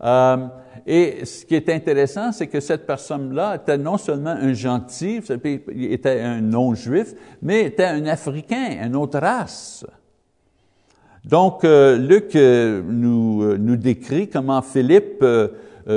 [0.00, 0.46] Euh,
[0.86, 5.20] et ce qui est intéressant, c'est que cette personne-là était non seulement un gentil,
[5.74, 9.84] il était un non-juif, mais était un Africain, une autre race.
[11.24, 15.24] Donc, euh, Luc euh, nous, euh, nous décrit comment Philippe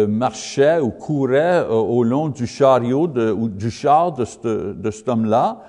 [0.07, 4.23] marchait ou courait au long du chariot ou du char de,
[4.71, 5.63] de cet homme-là,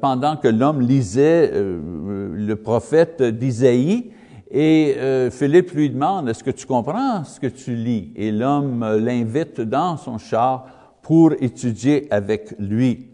[0.00, 4.12] pendant que l'homme lisait le prophète d'Isaïe.
[4.52, 4.94] Et
[5.32, 8.12] Philippe lui demande, est-ce que tu comprends ce que tu lis?
[8.14, 10.66] Et l'homme l'invite dans son char
[11.02, 13.08] pour étudier avec lui.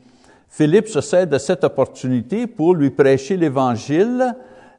[0.51, 4.35] Philippe se sert de cette opportunité pour lui prêcher l'Évangile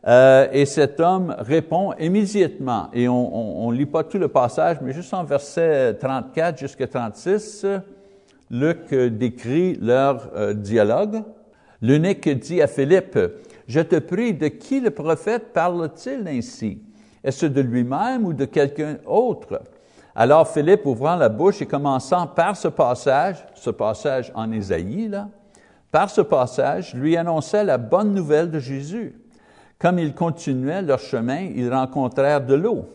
[0.10, 2.89] euh, et cet homme répond immédiatement.
[2.93, 7.65] Et on ne lit pas tout le passage, mais juste en verset 34 jusqu'à 36,
[8.50, 11.22] Luc décrit leur euh, dialogue.
[11.82, 13.19] L'unique dit à Philippe,
[13.67, 16.82] Je te prie, de qui le prophète parle-t-il ainsi?
[17.24, 19.62] Est-ce de lui-même ou de quelqu'un autre?
[20.15, 25.30] Alors Philippe, ouvrant la bouche et commençant par ce passage, ce passage en Ésaïe, là,
[25.91, 29.15] par ce passage, lui annonçait la bonne nouvelle de Jésus.
[29.80, 32.86] Comme ils continuaient leur chemin, ils rencontrèrent de l'eau.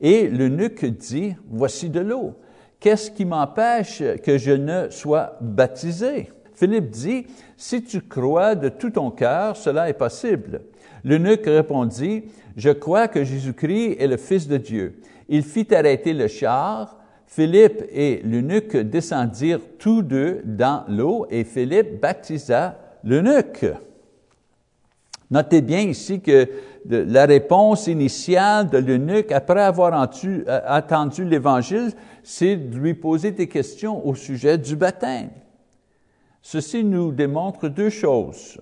[0.00, 2.34] Et l'eunuque dit, Voici de l'eau.
[2.80, 6.30] Qu'est-ce qui m'empêche que je ne sois baptisé?
[6.54, 7.26] Philippe dit,
[7.58, 10.62] Si tu crois de tout ton cœur, cela est possible.
[11.04, 12.24] L'eunuque répondit,
[12.56, 15.00] Je crois que Jésus-Christ est le Fils de Dieu.
[15.28, 16.96] Il fit arrêter le char.
[17.26, 23.66] Philippe et l'eunuque descendirent tous deux dans l'eau et Philippe baptisa l'eunuque.
[25.32, 26.46] Notez bien ici que
[26.84, 31.92] la réponse initiale de l'eunuque, après avoir euh, attendu l'Évangile,
[32.22, 35.30] c'est de lui poser des questions au sujet du baptême.
[36.42, 38.60] Ceci nous démontre deux choses.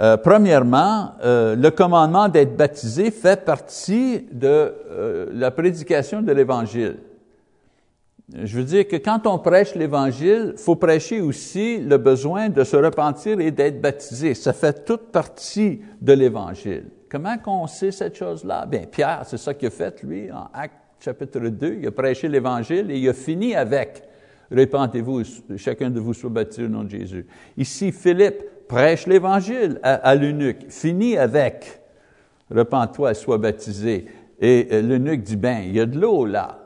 [0.00, 4.74] Euh, premièrement, euh, le commandement d'être baptisé fait partie de
[5.32, 6.98] la prédication de l'Évangile.
[8.32, 12.76] Je veux dire que quand on prêche l'Évangile, faut prêcher aussi le besoin de se
[12.76, 14.32] repentir et d'être baptisé.
[14.32, 16.86] Ça fait toute partie de l'Évangile.
[17.10, 18.64] Comment qu'on sait cette chose-là?
[18.64, 21.78] Bien, Pierre, c'est ça qu'il a fait, lui, en Acte chapitre 2.
[21.80, 24.02] Il a prêché l'Évangile et il a fini avec
[24.50, 25.22] Répentez-vous,
[25.56, 27.26] chacun de vous soit baptisé au nom de Jésus.
[27.56, 31.80] Ici, Philippe prêche l'Évangile à, à l'eunuque, finit avec
[32.50, 34.06] Repends-toi et sois baptisé.
[34.40, 36.63] Et euh, l'eunuque dit, ben, il y a de l'eau là.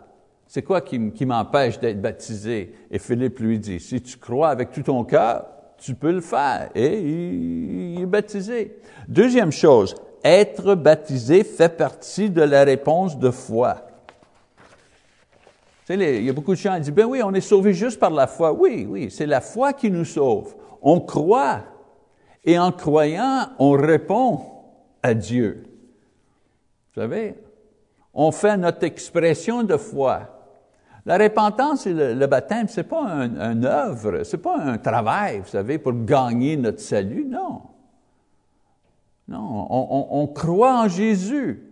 [0.58, 2.72] C'est quoi qui, m'empêche d'être baptisé?
[2.90, 5.46] Et Philippe lui dit, si tu crois avec tout ton cœur,
[5.78, 6.70] tu peux le faire.
[6.74, 8.76] Et il est baptisé.
[9.06, 9.94] Deuxième chose,
[10.24, 13.86] être baptisé fait partie de la réponse de foi.
[15.88, 18.10] il y a beaucoup de gens qui disent, ben oui, on est sauvé juste par
[18.10, 18.52] la foi.
[18.52, 20.56] Oui, oui, c'est la foi qui nous sauve.
[20.82, 21.62] On croit.
[22.44, 24.40] Et en croyant, on répond
[25.04, 25.62] à Dieu.
[26.88, 27.36] Vous savez,
[28.12, 30.34] on fait notre expression de foi.
[31.06, 35.48] La repentance et le, baptême, c'est pas un, un œuvre, c'est pas un travail, vous
[35.48, 37.62] savez, pour gagner notre salut, non.
[39.28, 41.62] Non, on, croit en Jésus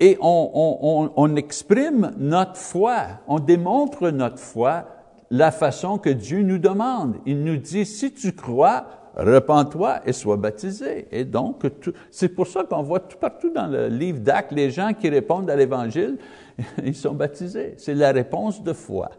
[0.00, 4.86] et on, on, exprime notre foi, on démontre notre foi
[5.30, 7.16] la façon que Dieu nous demande.
[7.26, 11.06] Il nous dit, si tu crois, repens-toi et sois baptisé.
[11.10, 11.66] Et donc,
[12.10, 15.50] c'est pour ça qu'on voit tout partout dans le livre d'Actes, les gens qui répondent
[15.50, 16.16] à l'Évangile,
[16.84, 17.74] ils sont baptisés.
[17.78, 19.10] C'est la réponse de foi.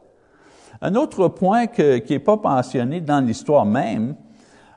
[0.82, 4.16] Un autre point qui n'est pas mentionné dans l'histoire même,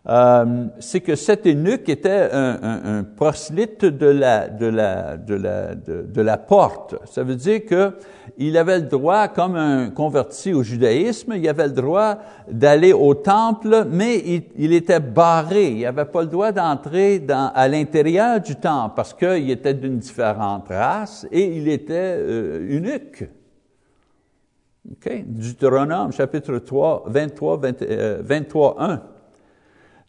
[0.08, 4.06] euh, c'est que cet eunuque était un, un, prosélyte de
[6.22, 6.94] la, porte.
[7.04, 11.74] Ça veut dire qu'il avait le droit, comme un converti au judaïsme, il avait le
[11.74, 12.16] droit
[12.50, 15.72] d'aller au temple, mais il, était barré.
[15.72, 20.68] Il n'avait pas le droit d'entrer à l'intérieur du temple parce qu'il était d'une différente
[20.68, 23.28] race et il était euh, eunuque.
[24.92, 25.24] Okay?
[25.26, 27.60] Deutéronome, chapitre 3, 23,
[28.22, 29.02] 23 1.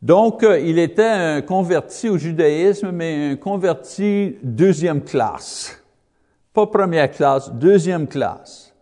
[0.02, 5.80] Donc, euh, il était un converti au judaïsme, mais un converti deuxième classe.
[6.54, 8.74] Pas première classe, deuxième classe.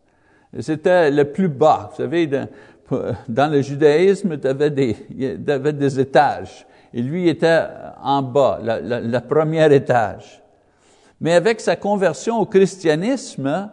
[0.60, 1.90] C'était le plus bas.
[1.92, 6.66] Vous savez, dans, le judaïsme, il y avait des, étages.
[6.94, 7.66] Et lui était
[8.02, 10.42] en bas, le premier étage.
[11.22, 13.70] Mais avec sa conversion au christianisme,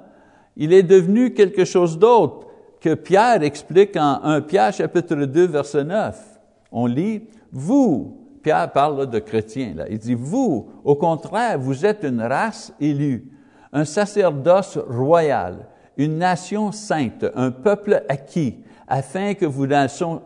[0.56, 2.48] il est devenu quelque chose d'autre
[2.80, 6.18] que Pierre explique en 1 Pierre chapitre 2 verset 9.
[6.72, 9.84] On lit, vous, Pierre parle de chrétiens, là.
[9.90, 13.30] Il dit, vous, au contraire, vous êtes une race élue,
[13.72, 19.66] un sacerdoce royal, une nation sainte, un peuple acquis, afin que vous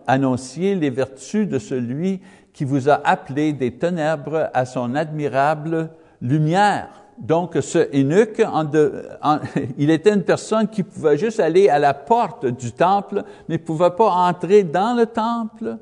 [0.07, 2.21] annonciez les vertus de celui
[2.53, 6.91] qui vous a appelé des ténèbres à son admirable lumière.
[7.19, 8.43] Donc, ce eunuque,
[9.79, 13.91] il était une personne qui pouvait juste aller à la porte du temple, mais pouvait
[13.91, 15.79] pas entrer dans le temple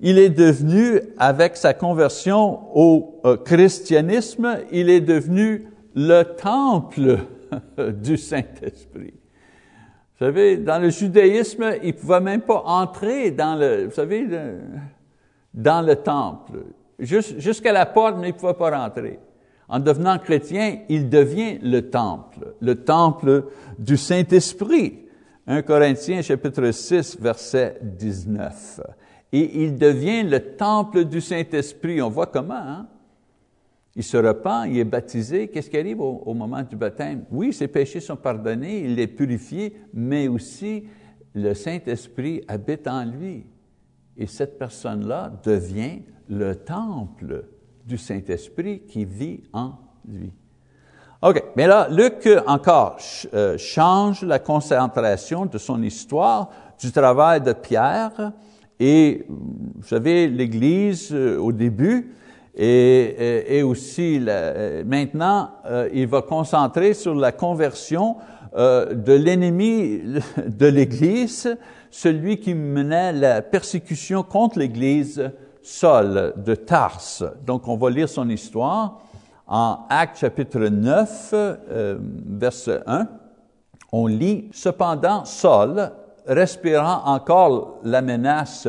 [0.00, 7.18] il est devenu, avec sa conversion au euh, christianisme, il est devenu le temple
[7.78, 9.14] du Saint-Esprit.
[10.18, 14.26] Vous savez, dans le judaïsme, il ne pouvait même pas entrer dans le, vous savez,
[15.52, 16.64] dans le temple.
[16.98, 19.18] Jusqu'à la porte, mais il ne pouvait pas rentrer.
[19.68, 23.44] En devenant chrétien, il devient le temple, le temple
[23.78, 25.06] du Saint-Esprit.
[25.46, 28.80] 1 Corinthiens chapitre 6, verset 19
[29.32, 32.02] et il devient le temple du Saint-Esprit.
[32.02, 32.88] On voit comment, hein?
[33.96, 35.48] Il se repent, il est baptisé.
[35.48, 37.24] Qu'est-ce qui arrive au, moment du baptême?
[37.30, 40.84] Oui, ses péchés sont pardonnés, il est purifié, mais aussi
[41.34, 43.46] le Saint-Esprit habite en lui.
[44.16, 47.44] Et cette personne-là devient le temple
[47.84, 49.72] du Saint-Esprit qui vit en
[50.06, 50.32] lui.
[51.22, 52.96] OK, mais là, Luc encore
[53.34, 58.32] euh, change la concentration de son histoire du travail de Pierre
[58.80, 62.14] et vous savez, l'Église euh, au début
[62.56, 68.16] et, aussi euh, maintenant, euh, il va concentrer sur la conversion
[68.52, 70.00] de l'ennemi
[70.46, 71.56] de l'Église,
[71.90, 75.30] celui qui menait la persécution contre l'Église,
[75.62, 77.22] Saul de Tarse.
[77.46, 78.98] Donc, on va lire son histoire
[79.46, 81.34] en Actes chapitre 9,
[82.26, 83.06] verset 1.
[83.92, 85.92] On lit, Cependant, Saul,
[86.30, 88.68] respirant encore la menace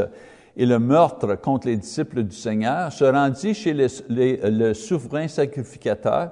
[0.57, 6.31] et le meurtre contre les disciples du Seigneur, se rendit chez le souverain sacrificateur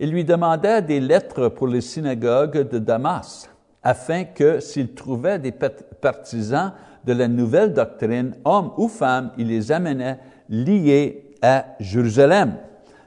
[0.00, 3.48] et lui demanda des lettres pour les synagogues de Damas,
[3.82, 6.72] afin que s'il trouvait des partisans
[7.04, 12.54] de la nouvelle doctrine, hommes ou femmes, il les amenait liés à Jérusalem.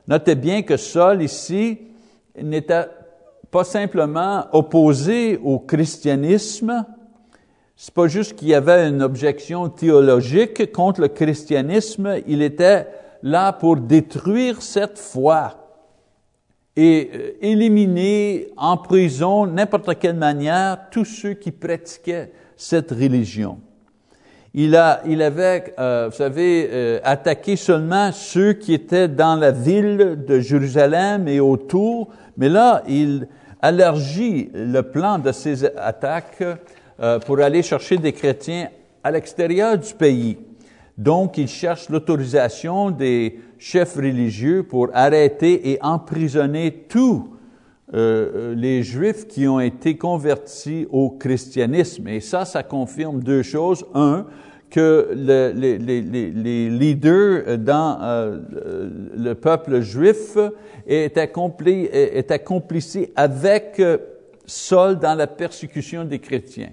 [0.08, 1.80] Notez bien que Saul ici
[2.40, 2.86] n'était
[3.50, 6.86] pas simplement opposé au christianisme,
[7.76, 12.88] c'est pas juste qu'il y avait une objection théologique contre le christianisme, il était
[13.24, 15.64] là pour détruire cette foi
[16.76, 23.60] et euh, éliminer en prison, n'importe quelle manière, tous ceux qui pratiquaient cette religion.
[24.56, 29.52] Il, a, il avait, euh, vous savez, euh, attaqué seulement ceux qui étaient dans la
[29.52, 33.28] ville de Jérusalem et autour, mais là, il
[33.64, 36.44] élargi le plan de ses attaques
[37.04, 38.70] euh, pour aller chercher des chrétiens
[39.04, 40.38] à l'extérieur du pays.
[40.98, 47.30] Donc, il cherche l'autorisation des chefs religieux pour arrêter et emprisonner tous
[47.94, 52.08] euh, les Juifs qui ont été convertis au christianisme.
[52.08, 53.86] Et ça, ça confirme deux choses.
[53.94, 54.26] Un,
[54.74, 58.40] que le, les, leaders dans euh,
[59.16, 60.36] le peuple juif
[60.88, 61.88] étaient, accompli,
[62.44, 64.00] complicés avec euh,
[64.48, 66.72] Saul dans la persécution des chrétiens.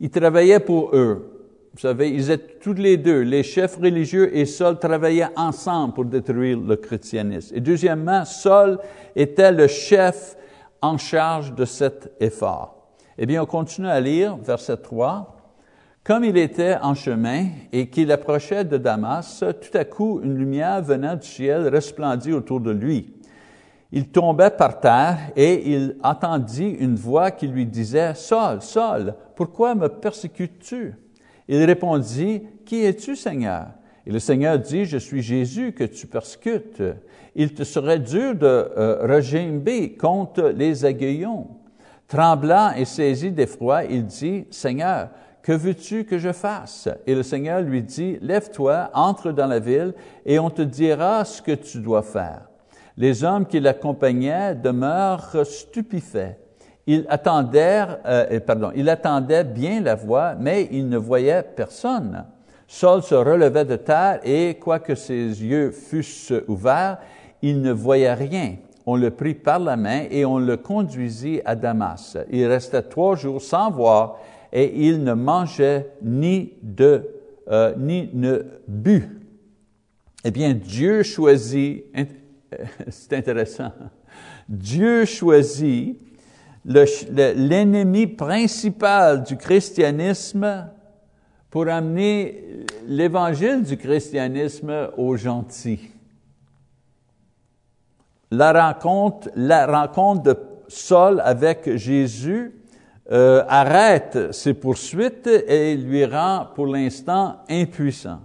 [0.00, 1.38] Ils travaillaient pour eux.
[1.74, 6.04] Vous savez, ils étaient tous les deux, les chefs religieux et Saul travaillaient ensemble pour
[6.04, 7.54] détruire le christianisme.
[7.54, 8.78] Et deuxièmement, Saul
[9.14, 10.36] était le chef
[10.80, 12.88] en charge de cet effort.
[13.16, 15.36] Eh bien, on continue à lire, verset 3.
[16.04, 20.80] Comme il était en chemin et qu'il approchait de Damas, tout à coup une lumière
[20.80, 23.14] venant du ciel resplendit autour de lui.
[23.92, 29.76] Il tombait par terre et il entendit une voix qui lui disait, Saul, Saul, pourquoi
[29.76, 30.96] me persécutes-tu?
[31.46, 33.68] Il répondit, Qui es-tu, Seigneur?
[34.04, 36.82] Et le Seigneur dit, Je suis Jésus que tu persécutes.
[37.36, 41.46] Il te serait dur de euh, contre les aiguillons.
[42.08, 45.10] Tremblant et saisi d'effroi, il dit, Seigneur,
[45.40, 46.88] que veux-tu que je fasse?
[47.06, 49.94] Et le Seigneur lui dit, Lève-toi, entre dans la ville,
[50.26, 52.48] et on te dira ce que tu dois faire.
[52.96, 56.47] Les hommes qui l'accompagnaient demeurent stupéfaits.
[56.90, 62.24] Ils attendaient, euh, pardon, ils attendaient bien la voix, mais ils ne voyaient personne.
[62.66, 66.96] Saul se relevait de terre et, quoique ses yeux fussent ouverts,
[67.42, 68.56] il ne voyait rien.
[68.86, 72.16] On le prit par la main et on le conduisit à Damas.
[72.30, 74.16] Il restait trois jours sans voir
[74.50, 77.06] et il ne mangeait ni de
[77.50, 79.10] euh, ni ne but.
[80.24, 81.84] Eh bien, Dieu choisit,
[82.88, 83.72] c'est intéressant,
[84.48, 85.98] Dieu choisit
[86.64, 90.66] l'ennemi principal du christianisme
[91.50, 95.90] pour amener l'évangile du christianisme aux gentils.
[98.30, 99.66] La rencontre, la
[100.22, 100.36] de
[100.68, 102.54] Saul avec Jésus
[103.10, 108.20] euh, arrête ses poursuites et lui rend pour l'instant impuissant.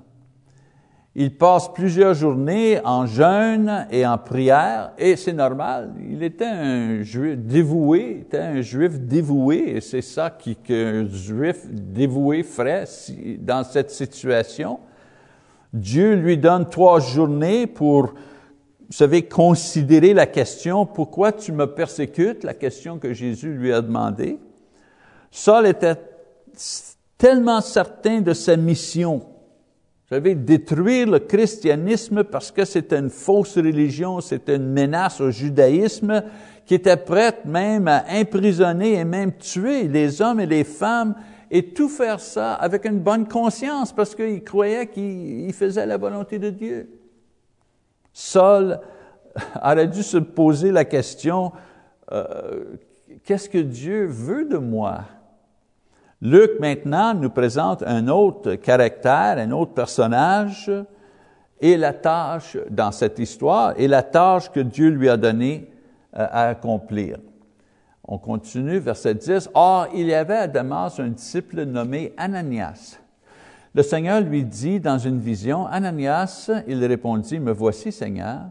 [1.16, 5.94] Il passe plusieurs journées en jeûne et en prière, et c'est normal.
[6.10, 12.42] Il était un juif dévoué, était un juif dévoué, et c'est ça qu'un juif dévoué
[12.42, 12.86] ferait
[13.40, 14.80] dans cette situation.
[15.72, 18.14] Dieu lui donne trois journées pour, vous
[18.90, 24.40] savez, considérer la question, pourquoi tu me persécutes, la question que Jésus lui a demandé.
[25.30, 25.96] Saul était
[27.20, 29.22] tellement certain de sa mission.
[30.14, 36.22] Savez, détruire le christianisme parce que c'était une fausse religion, c'était une menace au judaïsme
[36.68, 41.16] qui était prête même à emprisonner et même tuer les hommes et les femmes
[41.50, 46.38] et tout faire ça avec une bonne conscience parce qu'il croyait qu'il faisait la volonté
[46.38, 46.92] de Dieu.
[48.14, 48.80] Saul
[49.64, 51.52] aurait dû se poser la question,
[52.12, 52.66] euh,
[53.24, 55.06] qu'est-ce que Dieu veut de moi?
[56.24, 60.72] Luc maintenant nous présente un autre caractère, un autre personnage
[61.60, 65.70] et la tâche dans cette histoire et la tâche que Dieu lui a donnée
[66.16, 67.18] euh, à accomplir.
[68.08, 69.50] On continue, verset 10.
[69.54, 73.00] Or, il y avait à Damas un disciple nommé Ananias.
[73.76, 78.44] Le Seigneur lui dit dans une vision, Ananias, il répondit, Me voici, Seigneur.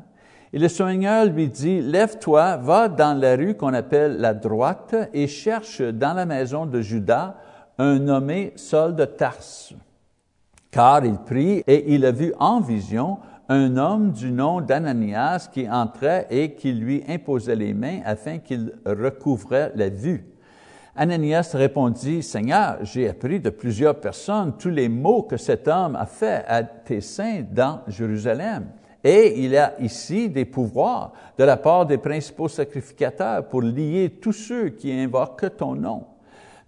[0.53, 5.27] Et le Seigneur lui dit, Lève-toi, va dans la rue qu'on appelle la droite et
[5.27, 7.37] cherche dans la maison de Judas
[7.83, 9.75] un nommé Saul de Tarse.
[10.71, 13.19] Car il prit et il a vu en vision
[13.49, 18.73] un homme du nom d'Ananias qui entrait et qui lui imposait les mains afin qu'il
[18.87, 20.25] recouvrait la vue.
[20.95, 26.07] Ananias répondit, Seigneur, j'ai appris de plusieurs personnes tous les maux que cet homme a
[26.07, 28.67] fait à tes saints dans Jérusalem.
[29.03, 34.33] Et il a ici des pouvoirs de la part des principaux sacrificateurs pour lier tous
[34.33, 36.05] ceux qui invoquent ton nom.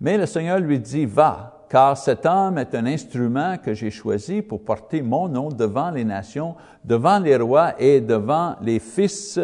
[0.00, 4.42] Mais le Seigneur lui dit, va, car cet homme est un instrument que j'ai choisi
[4.42, 9.40] pour porter mon nom devant les nations, devant les rois et devant les fils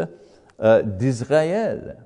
[0.60, 1.96] euh, d'Israël.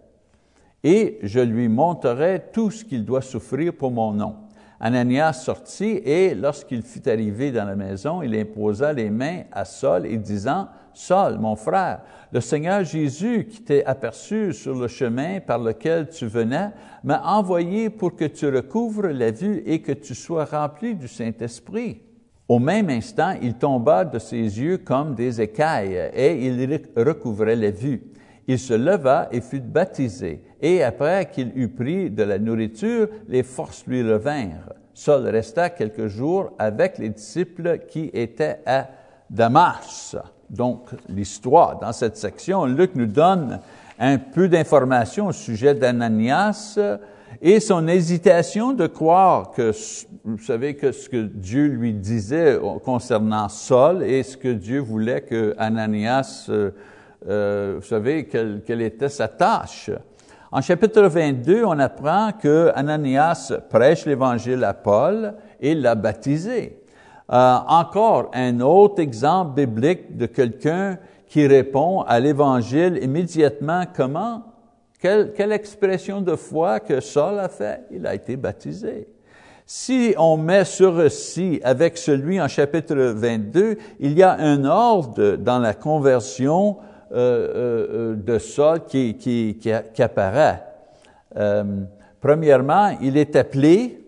[0.82, 4.36] Et je lui montrerai tout ce qu'il doit souffrir pour mon nom.
[4.78, 10.04] Ananias sortit et lorsqu'il fut arrivé dans la maison, il imposa les mains à Saul
[10.06, 12.00] et disant, Saul, mon frère,
[12.32, 16.70] le Seigneur Jésus qui t'est aperçu sur le chemin par lequel tu venais
[17.02, 22.00] m'a envoyé pour que tu recouvres la vue et que tu sois rempli du Saint-Esprit.
[22.48, 27.70] Au même instant, il tomba de ses yeux comme des écailles et il recouvrait la
[27.70, 28.02] vue.
[28.46, 30.42] Il se leva et fut baptisé.
[30.60, 34.72] Et après qu'il eut pris de la nourriture, les forces lui revinrent.
[34.92, 38.88] Saul resta quelques jours avec les disciples qui étaient à
[39.30, 40.16] Damas.
[40.50, 43.60] Donc, l'histoire, dans cette section, Luc nous donne
[43.98, 46.78] un peu d'informations au sujet d'Ananias
[47.42, 49.72] et son hésitation de croire que,
[50.24, 55.22] vous savez, que ce que Dieu lui disait concernant Saul et ce que Dieu voulait
[55.22, 56.70] que Ananias, euh,
[57.28, 59.90] euh, vous savez, quelle, quelle, était sa tâche.
[60.52, 66.83] En chapitre 22, on apprend que Ananias prêche l'Évangile à Paul et l'a baptisé.
[67.32, 73.84] Euh, encore un autre exemple biblique de quelqu'un qui répond à l'Évangile immédiatement.
[73.96, 74.42] Comment?
[75.00, 77.84] Quelle, expression de foi que Saul a fait?
[77.90, 79.08] Il a été baptisé.
[79.66, 85.36] Si on met ce récit avec celui en chapitre 22, il y a un ordre
[85.36, 86.76] dans la conversion
[87.12, 89.58] euh, euh, de Saul qui,
[89.98, 90.62] apparaît.
[92.20, 94.04] Premièrement, il est appelé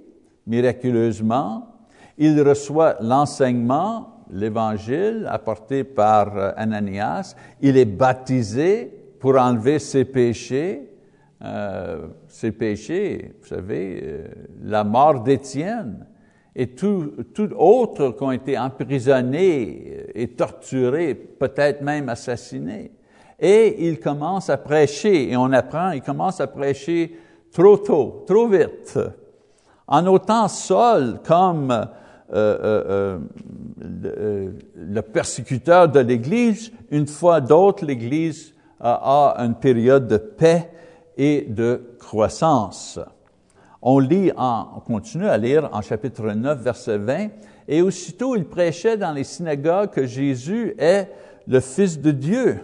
[0.46, 1.75] miraculeusement
[2.18, 7.34] il reçoit l'enseignement, l'évangile apporté par euh, Ananias.
[7.60, 10.90] Il est baptisé pour enlever ses péchés.
[11.42, 14.28] Euh, ses péchés, vous savez, euh,
[14.62, 16.06] la mort d'Étienne
[16.54, 17.12] et tout,
[17.58, 22.92] autres qui ont été emprisonnés et torturés, peut-être même assassinés.
[23.38, 27.18] Et il commence à prêcher, et on apprend, il commence à prêcher
[27.52, 28.98] trop tôt, trop vite.
[29.86, 31.86] En autant Saul comme
[32.32, 33.18] euh, euh,
[34.04, 40.70] euh, le persécuteur de l'Église, une fois d'autre, l'Église a une période de paix
[41.16, 42.98] et de croissance.
[43.80, 47.28] On lit, en, on continue à lire en chapitre 9, verset 20,
[47.68, 51.08] et aussitôt il prêchait dans les synagogues que Jésus est
[51.46, 52.60] le Fils de Dieu.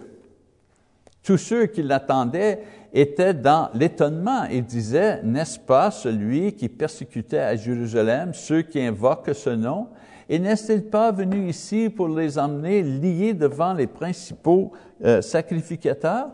[1.23, 7.55] Tous ceux qui l'attendaient était dans l'étonnement et disait, n'est-ce pas celui qui persécutait à
[7.55, 9.87] Jérusalem ceux qui invoquent ce nom?
[10.29, 14.71] Et n'est-il pas venu ici pour les emmener liés devant les principaux
[15.03, 16.29] euh, sacrificateurs?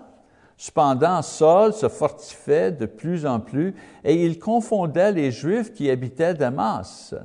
[0.58, 6.34] Cependant, Saul se fortifiait de plus en plus et il confondait les Juifs qui habitaient
[6.34, 7.16] Damas,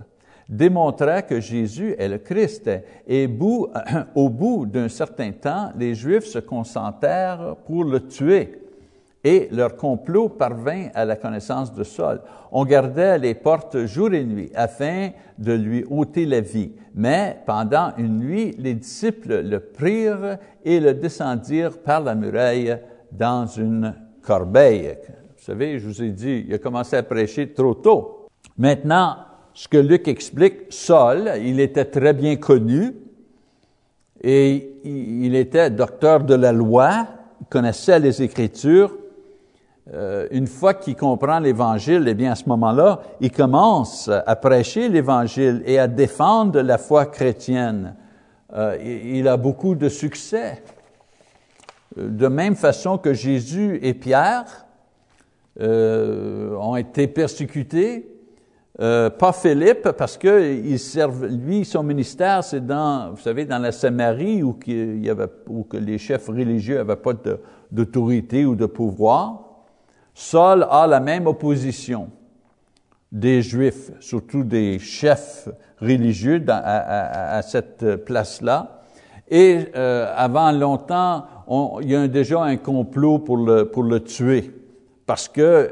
[0.49, 2.70] démontrait que Jésus est le Christ.
[3.09, 3.28] Et
[4.14, 8.64] au bout d'un certain temps, les Juifs se concentrèrent pour le tuer
[9.25, 12.20] et leur complot parvint à la connaissance de Saul.
[12.53, 16.72] On gardait les portes jour et nuit afin de lui ôter la vie.
[16.95, 22.79] Mais pendant une nuit, les disciples le prirent et le descendirent par la muraille
[23.11, 24.95] dans une corbeille.
[25.37, 28.29] Vous savez, je vous ai dit, il a commencé à prêcher trop tôt.
[28.59, 29.16] Maintenant,
[29.55, 32.95] ce que Luc explique, Saul, il était très bien connu
[34.22, 37.07] et il était docteur de la loi,
[37.41, 38.97] il connaissait les Écritures,
[39.93, 44.89] euh, une fois qu'il comprend l'Évangile, eh bien à ce moment-là, il commence à prêcher
[44.89, 47.95] l'Évangile et à défendre la foi chrétienne.
[48.55, 50.62] Euh, il a beaucoup de succès.
[51.97, 54.66] De même façon que Jésus et Pierre
[55.61, 58.11] euh, ont été persécutés,
[58.76, 64.43] pas Philippe, parce que il lui, son ministère, c'est dans, vous savez, dans la Samarie
[64.43, 67.12] où, y avait, où que les chefs religieux n'avaient pas
[67.70, 69.43] d'autorité ou de pouvoir.
[70.15, 72.09] Saul a la même opposition
[73.11, 75.49] des Juifs, surtout des chefs
[75.81, 78.83] religieux à, cette place-là.
[79.29, 81.25] Et euh, avant longtemps,
[81.81, 84.51] il y a déjà un complot pour le, pour le tuer,
[85.07, 85.71] parce que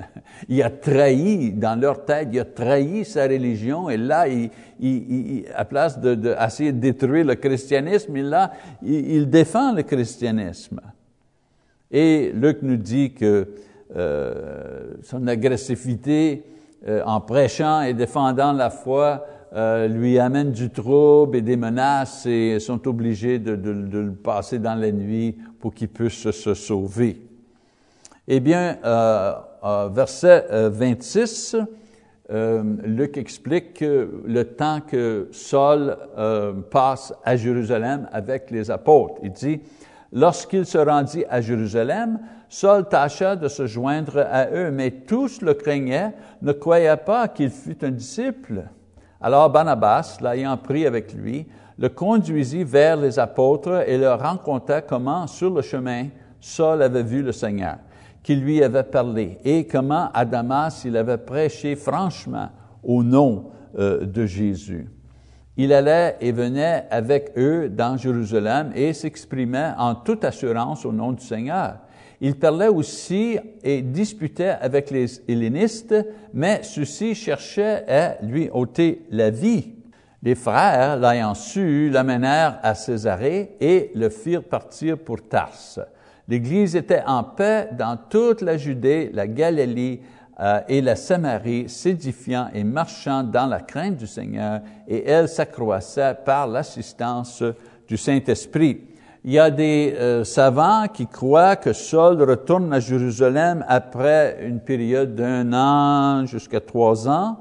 [0.48, 5.44] il a trahi dans leur tête, il a trahi sa religion, et là, il, il,
[5.54, 10.80] à place d'essayer de, essayer de, détruire le christianisme, il, là, il, défend le christianisme.
[11.90, 13.48] Et Luc nous dit que
[13.96, 16.44] euh, son agressivité
[16.86, 22.24] euh, en prêchant et défendant la foi euh, lui amène du trouble et des menaces
[22.24, 27.20] et sont obligés de, de, le passer dans la nuit pour qu'il puisse se sauver.
[28.28, 28.78] Eh bien,
[29.92, 31.56] verset 26,
[32.84, 35.96] Luc explique que le temps que Saul
[36.70, 39.16] passe à Jérusalem avec les apôtres.
[39.24, 39.60] Il dit,
[40.12, 42.20] lorsqu'il se rendit à Jérusalem,
[42.52, 47.48] Saul tâcha de se joindre à eux, mais tous le craignaient, ne croyaient pas qu'il
[47.48, 48.64] fût un disciple.
[49.20, 51.46] Alors Barnabas, l'ayant pris avec lui,
[51.78, 56.08] le conduisit vers les apôtres et leur raconta comment, sur le chemin,
[56.40, 57.76] Saul avait vu le Seigneur,
[58.24, 62.48] qui lui avait parlé, et comment à Damas il avait prêché franchement
[62.82, 64.90] au nom euh, de Jésus.
[65.56, 71.12] Il allait et venait avec eux dans Jérusalem et s'exprimait en toute assurance au nom
[71.12, 71.76] du Seigneur.
[72.20, 75.94] Il parlait aussi et disputait avec les hellénistes,
[76.34, 79.72] mais ceux-ci cherchaient à lui ôter la vie.
[80.22, 85.80] Les frères, l'ayant su, l'amenèrent à Césarée et le firent partir pour Tarse.
[86.28, 90.02] L'Église était en paix dans toute la Judée, la Galilée
[90.38, 96.16] euh, et la Samarie, s'édifiant et marchant dans la crainte du Seigneur, et elle s'accroissait
[96.24, 97.42] par l'assistance
[97.88, 98.89] du Saint-Esprit.
[99.22, 104.60] Il y a des euh, savants qui croient que Saul retourne à Jérusalem après une
[104.60, 107.36] période d'un an jusqu'à trois ans.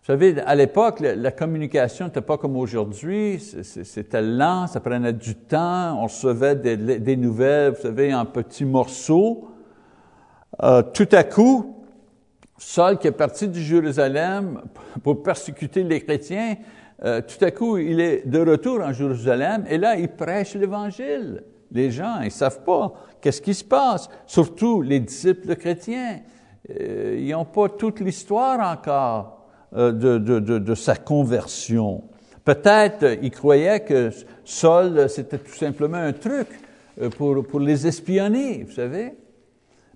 [0.00, 3.40] Vous savez, à l'époque, la, communication n'était pas comme aujourd'hui.
[3.40, 6.00] C'était lent, ça prenait du temps.
[6.00, 9.48] On recevait des, nouvelles, vous savez, en petits morceaux.
[10.62, 11.74] Euh, tout à coup,
[12.56, 14.60] Saul, qui est parti de Jérusalem
[15.02, 16.54] pour persécuter les chrétiens,
[17.04, 21.42] euh, tout à coup, il est de retour en Jérusalem et là, il prêche l'Évangile.
[21.70, 26.20] Les gens, ils savent pas qu'est-ce qui se passe, surtout les disciples chrétiens.
[26.70, 32.04] Euh, ils n'ont pas toute l'histoire encore euh, de, de, de, de, sa conversion.
[32.44, 34.10] Peut-être ils croyaient que
[34.44, 36.48] Saul, c'était tout simplement un truc
[37.16, 39.12] pour, pour les espionner, vous savez.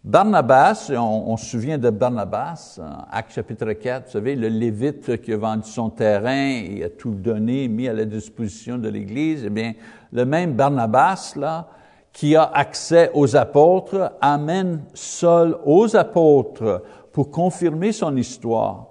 [0.03, 2.81] Barnabas, on, se souvient de Barnabas,
[3.11, 7.11] Acte chapitre 4, vous savez, le Lévite qui a vendu son terrain et a tout
[7.11, 9.75] donné, mis à la disposition de l'Église, eh bien,
[10.11, 11.69] le même Barnabas, là,
[12.15, 16.83] qui a accès aux apôtres, amène Saul aux apôtres
[17.13, 18.90] pour confirmer son histoire.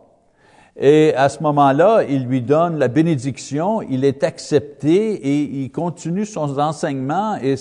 [0.81, 6.25] Et à ce moment-là, il lui donne la bénédiction, il est accepté et il continue
[6.25, 7.55] son enseignement et,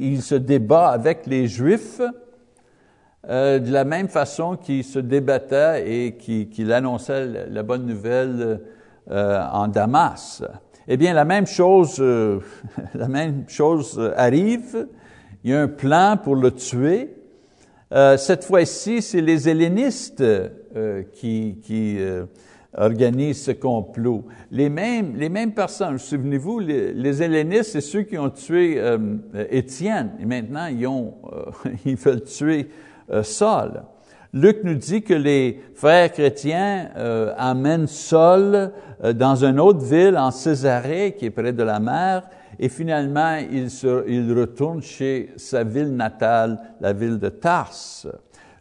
[0.00, 2.02] il se débat avec les Juifs
[3.28, 8.60] euh, de la même façon qu'il se débattait et qu'il annonçait la bonne nouvelle
[9.12, 10.42] euh, en Damas.
[10.88, 12.40] Eh bien, la même chose, euh,
[12.94, 14.88] la même chose arrive.
[15.44, 17.14] Il y a un plan pour le tuer.
[18.16, 20.24] cette fois-ci, c'est les hellénistes
[21.12, 22.24] qui, qui euh,
[22.76, 24.24] organisent ce complot.
[24.50, 28.98] Les mêmes, les mêmes personnes, souvenez-vous, les, les hellénistes, c'est ceux qui ont tué euh,
[29.50, 31.14] Étienne, et maintenant ils, ont,
[31.84, 32.68] ils veulent tuer
[33.22, 33.82] Saul.
[34.32, 36.88] Luc nous dit que les frères chrétiens
[37.36, 38.72] amènent Saul
[39.14, 43.70] dans une autre ville, en Césarée, qui est près de la mer, et finalement, il,
[43.70, 48.08] se, il retourne chez sa ville natale, la ville de Tarse.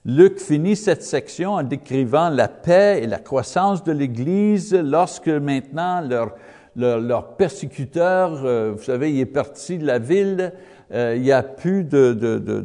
[0.05, 6.01] Luc finit cette section en décrivant la paix et la croissance de l'Église lorsque maintenant
[6.01, 6.35] leur,
[6.75, 10.51] leur, persécuteur, euh, vous savez, il est parti de la ville,
[10.93, 12.61] euh, il n'y a plus de, de, de,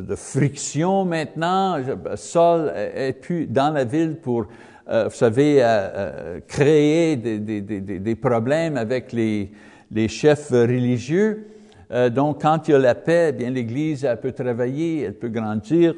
[0.00, 1.76] de, friction maintenant.
[2.14, 4.46] Saul est plus dans la ville pour,
[4.88, 5.66] euh, vous savez,
[6.46, 9.50] créer des, des, des, des, problèmes avec les,
[9.90, 11.48] les chefs religieux.
[12.14, 15.96] donc, quand il y a la paix, eh bien l'Église peut travailler, elle peut grandir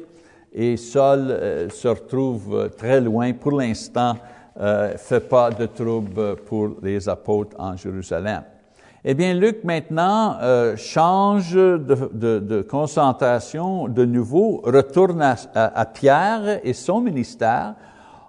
[0.53, 3.33] et Saul euh, se retrouve euh, très loin.
[3.33, 4.15] Pour l'instant,
[4.59, 8.43] euh, fait pas de trouble pour les apôtres en Jérusalem.
[9.05, 15.85] Eh bien, Luc maintenant euh, change de, de, de, concentration de nouveau, retourne à, à,
[15.85, 17.75] Pierre et son ministère.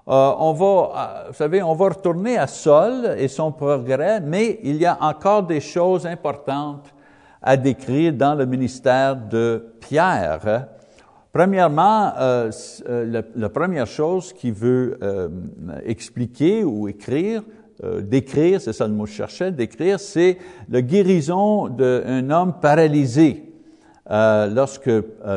[0.07, 4.77] Euh, on va, vous savez, on va retourner à Saul et son progrès, mais il
[4.77, 6.95] y a encore des choses importantes
[7.43, 10.69] à décrire dans le ministère de Pierre.
[11.33, 12.51] Premièrement, euh,
[12.89, 15.29] euh la, première chose qu'il veut euh,
[15.85, 17.43] expliquer ou écrire,
[18.03, 20.37] décrire, c'est ça le mot que je cherchais, décrire, c'est
[20.69, 23.55] la guérison d'un homme paralysé.
[24.07, 24.91] lorsque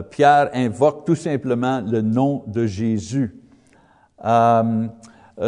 [0.09, 3.33] Pierre invoque tout simplement le nom de Jésus.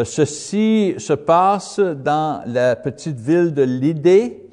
[0.04, 4.48] ceci se passe dans la petite ville de Lydée,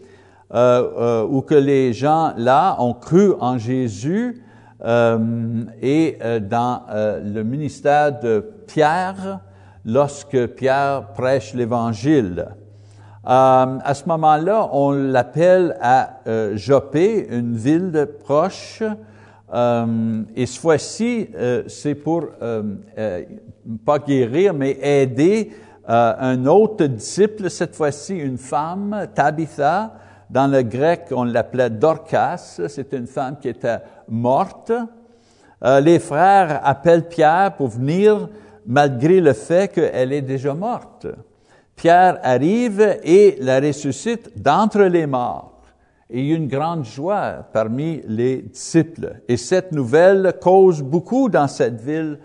[0.52, 4.42] où que les gens là ont cru en Jésus
[4.84, 9.40] et euh, dans euh, le ministère de Pierre,
[9.84, 12.46] lorsque Pierre prêche l'Évangile.
[13.24, 16.20] à ce moment-là, on l'appelle à
[16.54, 21.28] Jopé, une ville proche, et cette fois-ci,
[21.66, 22.26] c'est pour
[23.84, 25.50] pas guérir, mais aider
[25.86, 29.94] un autre disciple, cette fois-ci une femme, Tabitha,
[30.32, 32.58] dans le grec, on l'appelait Dorcas.
[32.66, 34.72] C'est une femme qui était morte.
[35.62, 38.30] Euh, les frères appellent Pierre pour venir
[38.66, 41.06] malgré le fait qu'elle est déjà morte.
[41.76, 45.60] Pierre arrive et la ressuscite d'entre les morts.
[46.08, 49.20] Il y a une grande joie parmi les disciples.
[49.28, 52.18] Et cette nouvelle cause beaucoup dans cette ville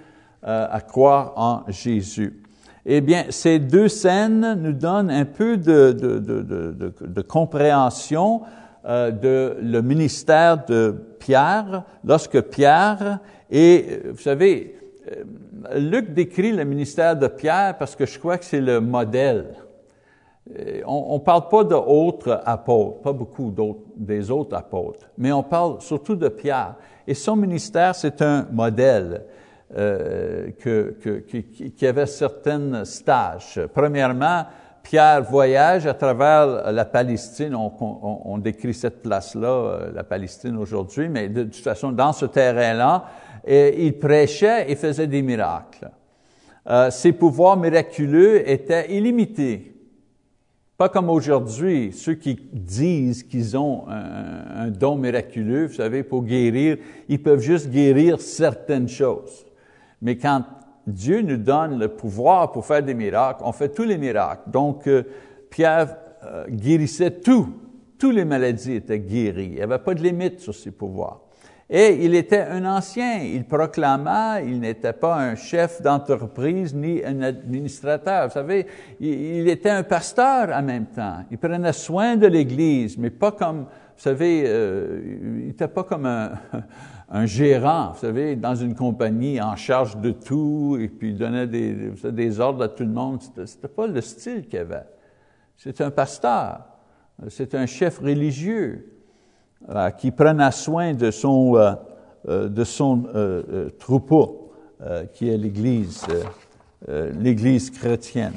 [0.45, 2.41] euh, à croire en Jésus.
[2.89, 8.43] Eh bien, ces deux scènes nous donnent un peu de, compréhension
[8.85, 13.19] euh, de le ministère de Pierre, lorsque Pierre,
[13.51, 14.79] et vous savez,
[15.11, 19.47] euh, Luc décrit le ministère de Pierre parce que je crois que c'est le modèle.
[20.57, 23.53] Euh, on ne parle pas d'autres apôtres, pas beaucoup
[23.97, 26.75] des autres apôtres, mais on parle surtout de Pierre.
[27.05, 29.25] Et son ministère, c'est un modèle
[29.75, 33.59] euh, que, que, qui, qui, avait certaines stages.
[33.73, 34.45] Premièrement,
[34.81, 37.53] Pierre voyage à travers la Palestine.
[37.53, 43.05] On, décrit cette place-là, euh, la Palestine aujourd'hui, mais de, toute façon, dans ce terrain-là,
[43.45, 45.89] il prêchait et faisait des miracles.
[46.69, 49.73] Euh, ses pouvoirs miraculeux étaient illimités.
[50.77, 56.77] Pas comme aujourd'hui, ceux qui disent qu'ils ont un, don miraculeux, vous savez, pour guérir,
[57.09, 59.46] ils peuvent juste guérir certaines choses.
[60.01, 60.43] Mais quand
[60.87, 63.41] Dieu nous donne le pouvoir pour faire des miracles.
[63.43, 64.49] On fait tous les miracles.
[64.49, 65.03] Donc, euh,
[65.49, 67.49] Pierre euh, guérissait tout.
[67.99, 69.47] Toutes les maladies étaient guéries.
[69.47, 71.21] Il n'y avait pas de limite sur ses pouvoirs.
[71.69, 73.17] Et il était un ancien.
[73.21, 78.27] Il proclama, il n'était pas un chef d'entreprise ni un administrateur.
[78.27, 78.65] Vous savez,
[79.01, 81.25] il, il, était un pasteur en même temps.
[81.29, 83.65] Il prenait soin de l'Église, mais pas comme,
[83.97, 86.05] vous savez, euh, il n'était pas comme
[87.09, 92.39] un gérant, vous savez, dans une compagnie en charge de tout et puis donnait des,
[92.39, 93.21] ordres à tout le monde.
[93.45, 94.85] C'était pas le style qu'il avait.
[95.57, 96.59] C'est un pasteur,
[97.29, 98.99] c'est un chef religieux
[99.67, 103.03] euh, qui prenait soin de son, euh, de son
[103.79, 104.51] troupeau,
[105.13, 106.05] qui est l'Église,
[106.87, 108.33] l'Église chrétienne.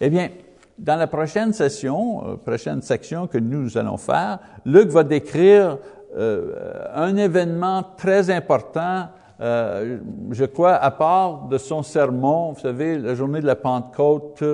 [0.00, 0.30] Eh bien,
[0.78, 5.78] dans la prochaine session, prochaine section que nous allons faire, Luc va décrire
[6.16, 9.08] euh, un événement très important,
[9.40, 9.98] euh,
[10.30, 14.44] je crois, à part de son sermon, vous savez, la journée de la Pentecôte,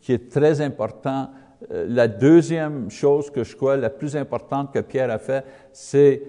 [0.00, 1.30] qui est très important.
[1.70, 6.22] Euh, la deuxième chose que je crois la plus importante que Pierre a fait, c'est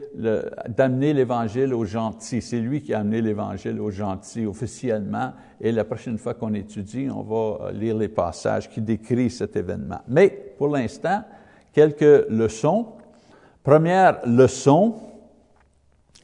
[0.68, 2.42] d'amener l'Évangile aux gentils.
[2.42, 5.34] C'est lui qui a amené l'Évangile aux gentils officiellement.
[5.60, 10.02] Et la prochaine fois qu'on étudie, on va lire les passages qui décrivent cet événement.
[10.08, 11.24] Mais pour l'instant,
[11.74, 12.88] quelques leçons.
[13.64, 14.96] Première leçon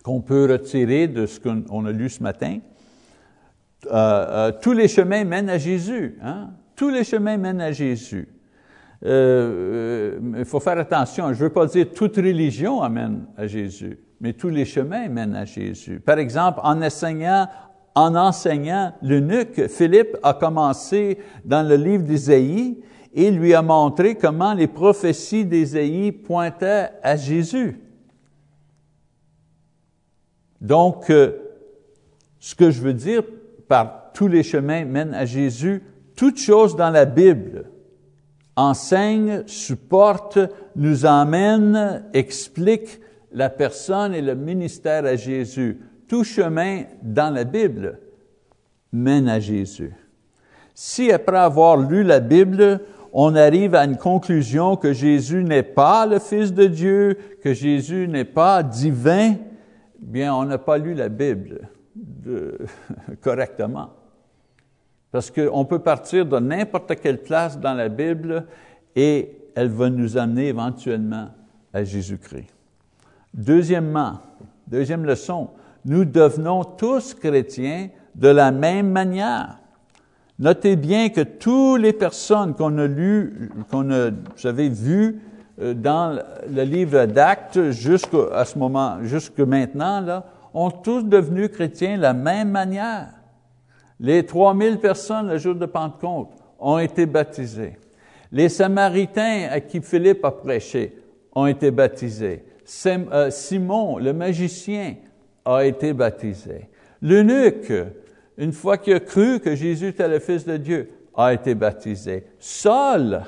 [0.03, 2.59] qu'on peut retirer de ce qu'on a lu ce matin,
[3.85, 6.17] euh, euh, tous les chemins mènent à Jésus.
[6.21, 6.49] Hein?
[6.75, 8.27] Tous les chemins mènent à Jésus.
[9.05, 13.97] Euh, il faut faire attention, je ne veux pas dire toute religion amène à Jésus,
[14.19, 16.01] mais tous les chemins mènent à Jésus.
[16.01, 17.47] Par exemple, en enseignant,
[17.95, 22.77] en enseignant l'eunuque, Philippe a commencé dans le livre d'Isaïe
[23.13, 27.79] et lui a montré comment les prophéties d'Ésaïe pointaient à Jésus.
[30.59, 31.37] Donc, euh,
[32.39, 33.23] ce que je veux dire
[33.69, 35.83] par tous les chemins mènent à Jésus,
[36.17, 37.65] toute chose dans la Bible
[38.59, 40.37] enseigne, supporte,
[40.75, 42.99] nous emmène, explique
[43.31, 45.79] la personne et le ministère à Jésus.
[46.07, 47.99] Tout chemin dans la Bible
[48.91, 49.93] mène à Jésus.
[50.73, 52.81] Si après avoir lu la Bible,
[53.13, 58.09] on arrive à une conclusion que Jésus n'est pas le Fils de Dieu, que Jésus
[58.09, 59.35] n'est pas divin,
[59.99, 62.57] bien, on n'a pas lu la Bible de,
[63.21, 63.91] correctement.
[65.11, 68.45] Parce qu'on peut partir de n'importe quelle place dans la Bible
[68.95, 71.29] et elle va nous amener éventuellement
[71.73, 72.47] à Jésus-Christ.
[73.33, 74.19] Deuxièmement,
[74.67, 75.49] deuxième leçon,
[75.85, 79.59] nous devenons tous chrétiens de la même manière.
[80.37, 84.09] Notez bien que toutes les personnes qu'on a lues, qu'on a,
[84.51, 85.19] vues
[85.59, 86.17] euh, dans
[86.49, 92.13] le livre d'Actes jusqu'à ce moment, jusque maintenant, là, ont tous devenu chrétiens de la
[92.13, 93.09] même manière.
[93.99, 96.29] Les 3000 personnes le jour de Pentecôte
[96.59, 97.77] ont été baptisées.
[98.31, 100.95] Les Samaritains à qui Philippe a prêché
[101.33, 102.43] ont été baptisés.
[102.85, 104.95] Euh, Simon, le magicien,
[105.45, 106.69] a été baptisé.
[107.01, 107.73] L'eunuque,
[108.37, 112.25] une fois qu'il a cru que Jésus était le Fils de Dieu, a été baptisé.
[112.39, 113.21] Saul,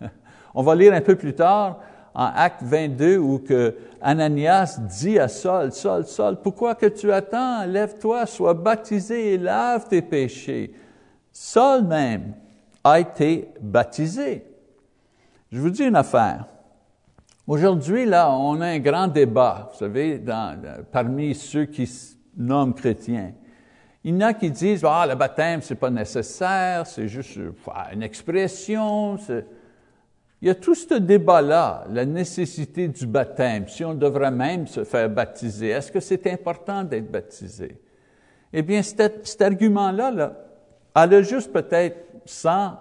[0.54, 1.80] on va lire un peu plus tard
[2.14, 7.64] en Acte 22 où que Ananias dit à Saul, Saul, Saul, pourquoi que tu attends?
[7.66, 10.72] Lève-toi, sois baptisé et lave tes péchés.
[11.32, 12.34] Saul même
[12.82, 14.44] a été baptisé.
[15.52, 16.46] Je vous dis une affaire.
[17.46, 20.56] Aujourd'hui, là, on a un grand débat, vous savez, dans,
[20.92, 23.32] parmi ceux qui se nomment chrétiens.
[24.04, 27.38] Il y en a qui disent, ah, le baptême, c'est pas nécessaire, c'est juste
[27.92, 29.18] une expression.
[30.42, 34.84] Il y a tout ce débat-là, la nécessité du baptême, si on devrait même se
[34.84, 35.68] faire baptiser.
[35.68, 37.76] Est-ce que c'est important d'être baptisé?
[38.52, 40.36] Eh bien, cet, argument-là, là,
[40.96, 42.72] elle a juste peut-être 100,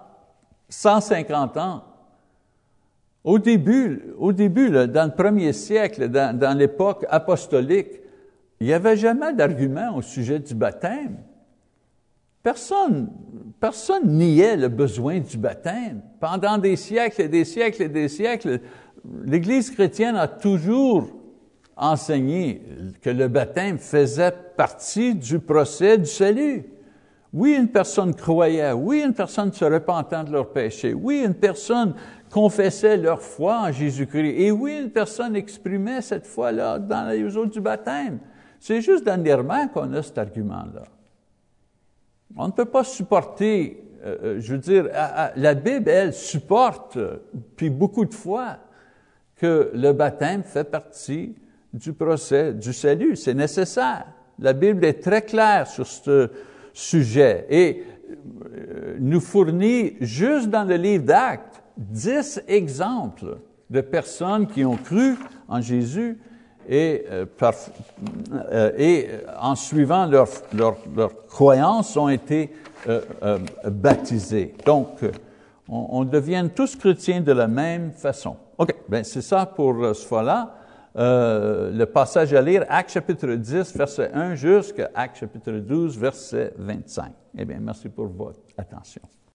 [0.69, 1.83] 150 ans.
[3.25, 7.99] Au début, au début dans le premier siècle, dans l'époque apostolique,
[8.61, 11.17] il n'y avait jamais d'argument au sujet du baptême.
[12.41, 13.09] Personne,
[13.59, 16.01] personne niait le besoin du baptême.
[16.19, 18.61] Pendant des siècles et des siècles et des siècles,
[19.25, 21.09] l'Église chrétienne a toujours
[21.75, 22.61] enseigné
[23.01, 26.65] que le baptême faisait partie du procès du salut.
[27.31, 31.93] Oui, une personne croyait, oui, une personne se repentant de leurs péchés, oui, une personne
[32.31, 37.45] confessait leur foi en Jésus-Christ, et oui, une personne exprimait cette foi-là dans les eaux
[37.45, 38.19] du baptême.
[38.59, 40.83] C'est juste dernièrement qu'on a cet argument-là.
[42.35, 44.87] On ne peut pas supporter, euh, euh, je veux dire,
[45.35, 46.97] la Bible, elle, supporte,
[47.55, 48.57] puis beaucoup de fois,
[49.35, 51.35] que le baptême fait partie
[51.73, 53.15] du procès du salut.
[53.15, 54.05] C'est nécessaire.
[54.37, 56.29] La Bible est très claire sur ce
[56.73, 57.83] sujet et
[58.55, 63.37] euh, nous fournit, juste dans le livre d'Actes, dix exemples
[63.69, 65.15] de personnes qui ont cru
[65.47, 66.19] en Jésus
[66.69, 67.25] et, euh,
[68.51, 69.09] euh, et
[69.41, 72.53] en suivant leur, leur, leur croyance ont été
[72.87, 73.01] euh,
[73.65, 74.53] baptisés.
[74.65, 74.99] Donc,
[75.67, 78.37] on, on, devient tous chrétiens de la même façon.
[78.57, 80.55] OK, ben c'est ça pour ce fois-là.
[80.95, 86.53] Euh, le passage à lire, Actes chapitre 10, verset 1 jusqu'à Actes chapitre 12, verset
[86.57, 87.11] 25.
[87.37, 89.01] Eh bien, merci pour votre attention.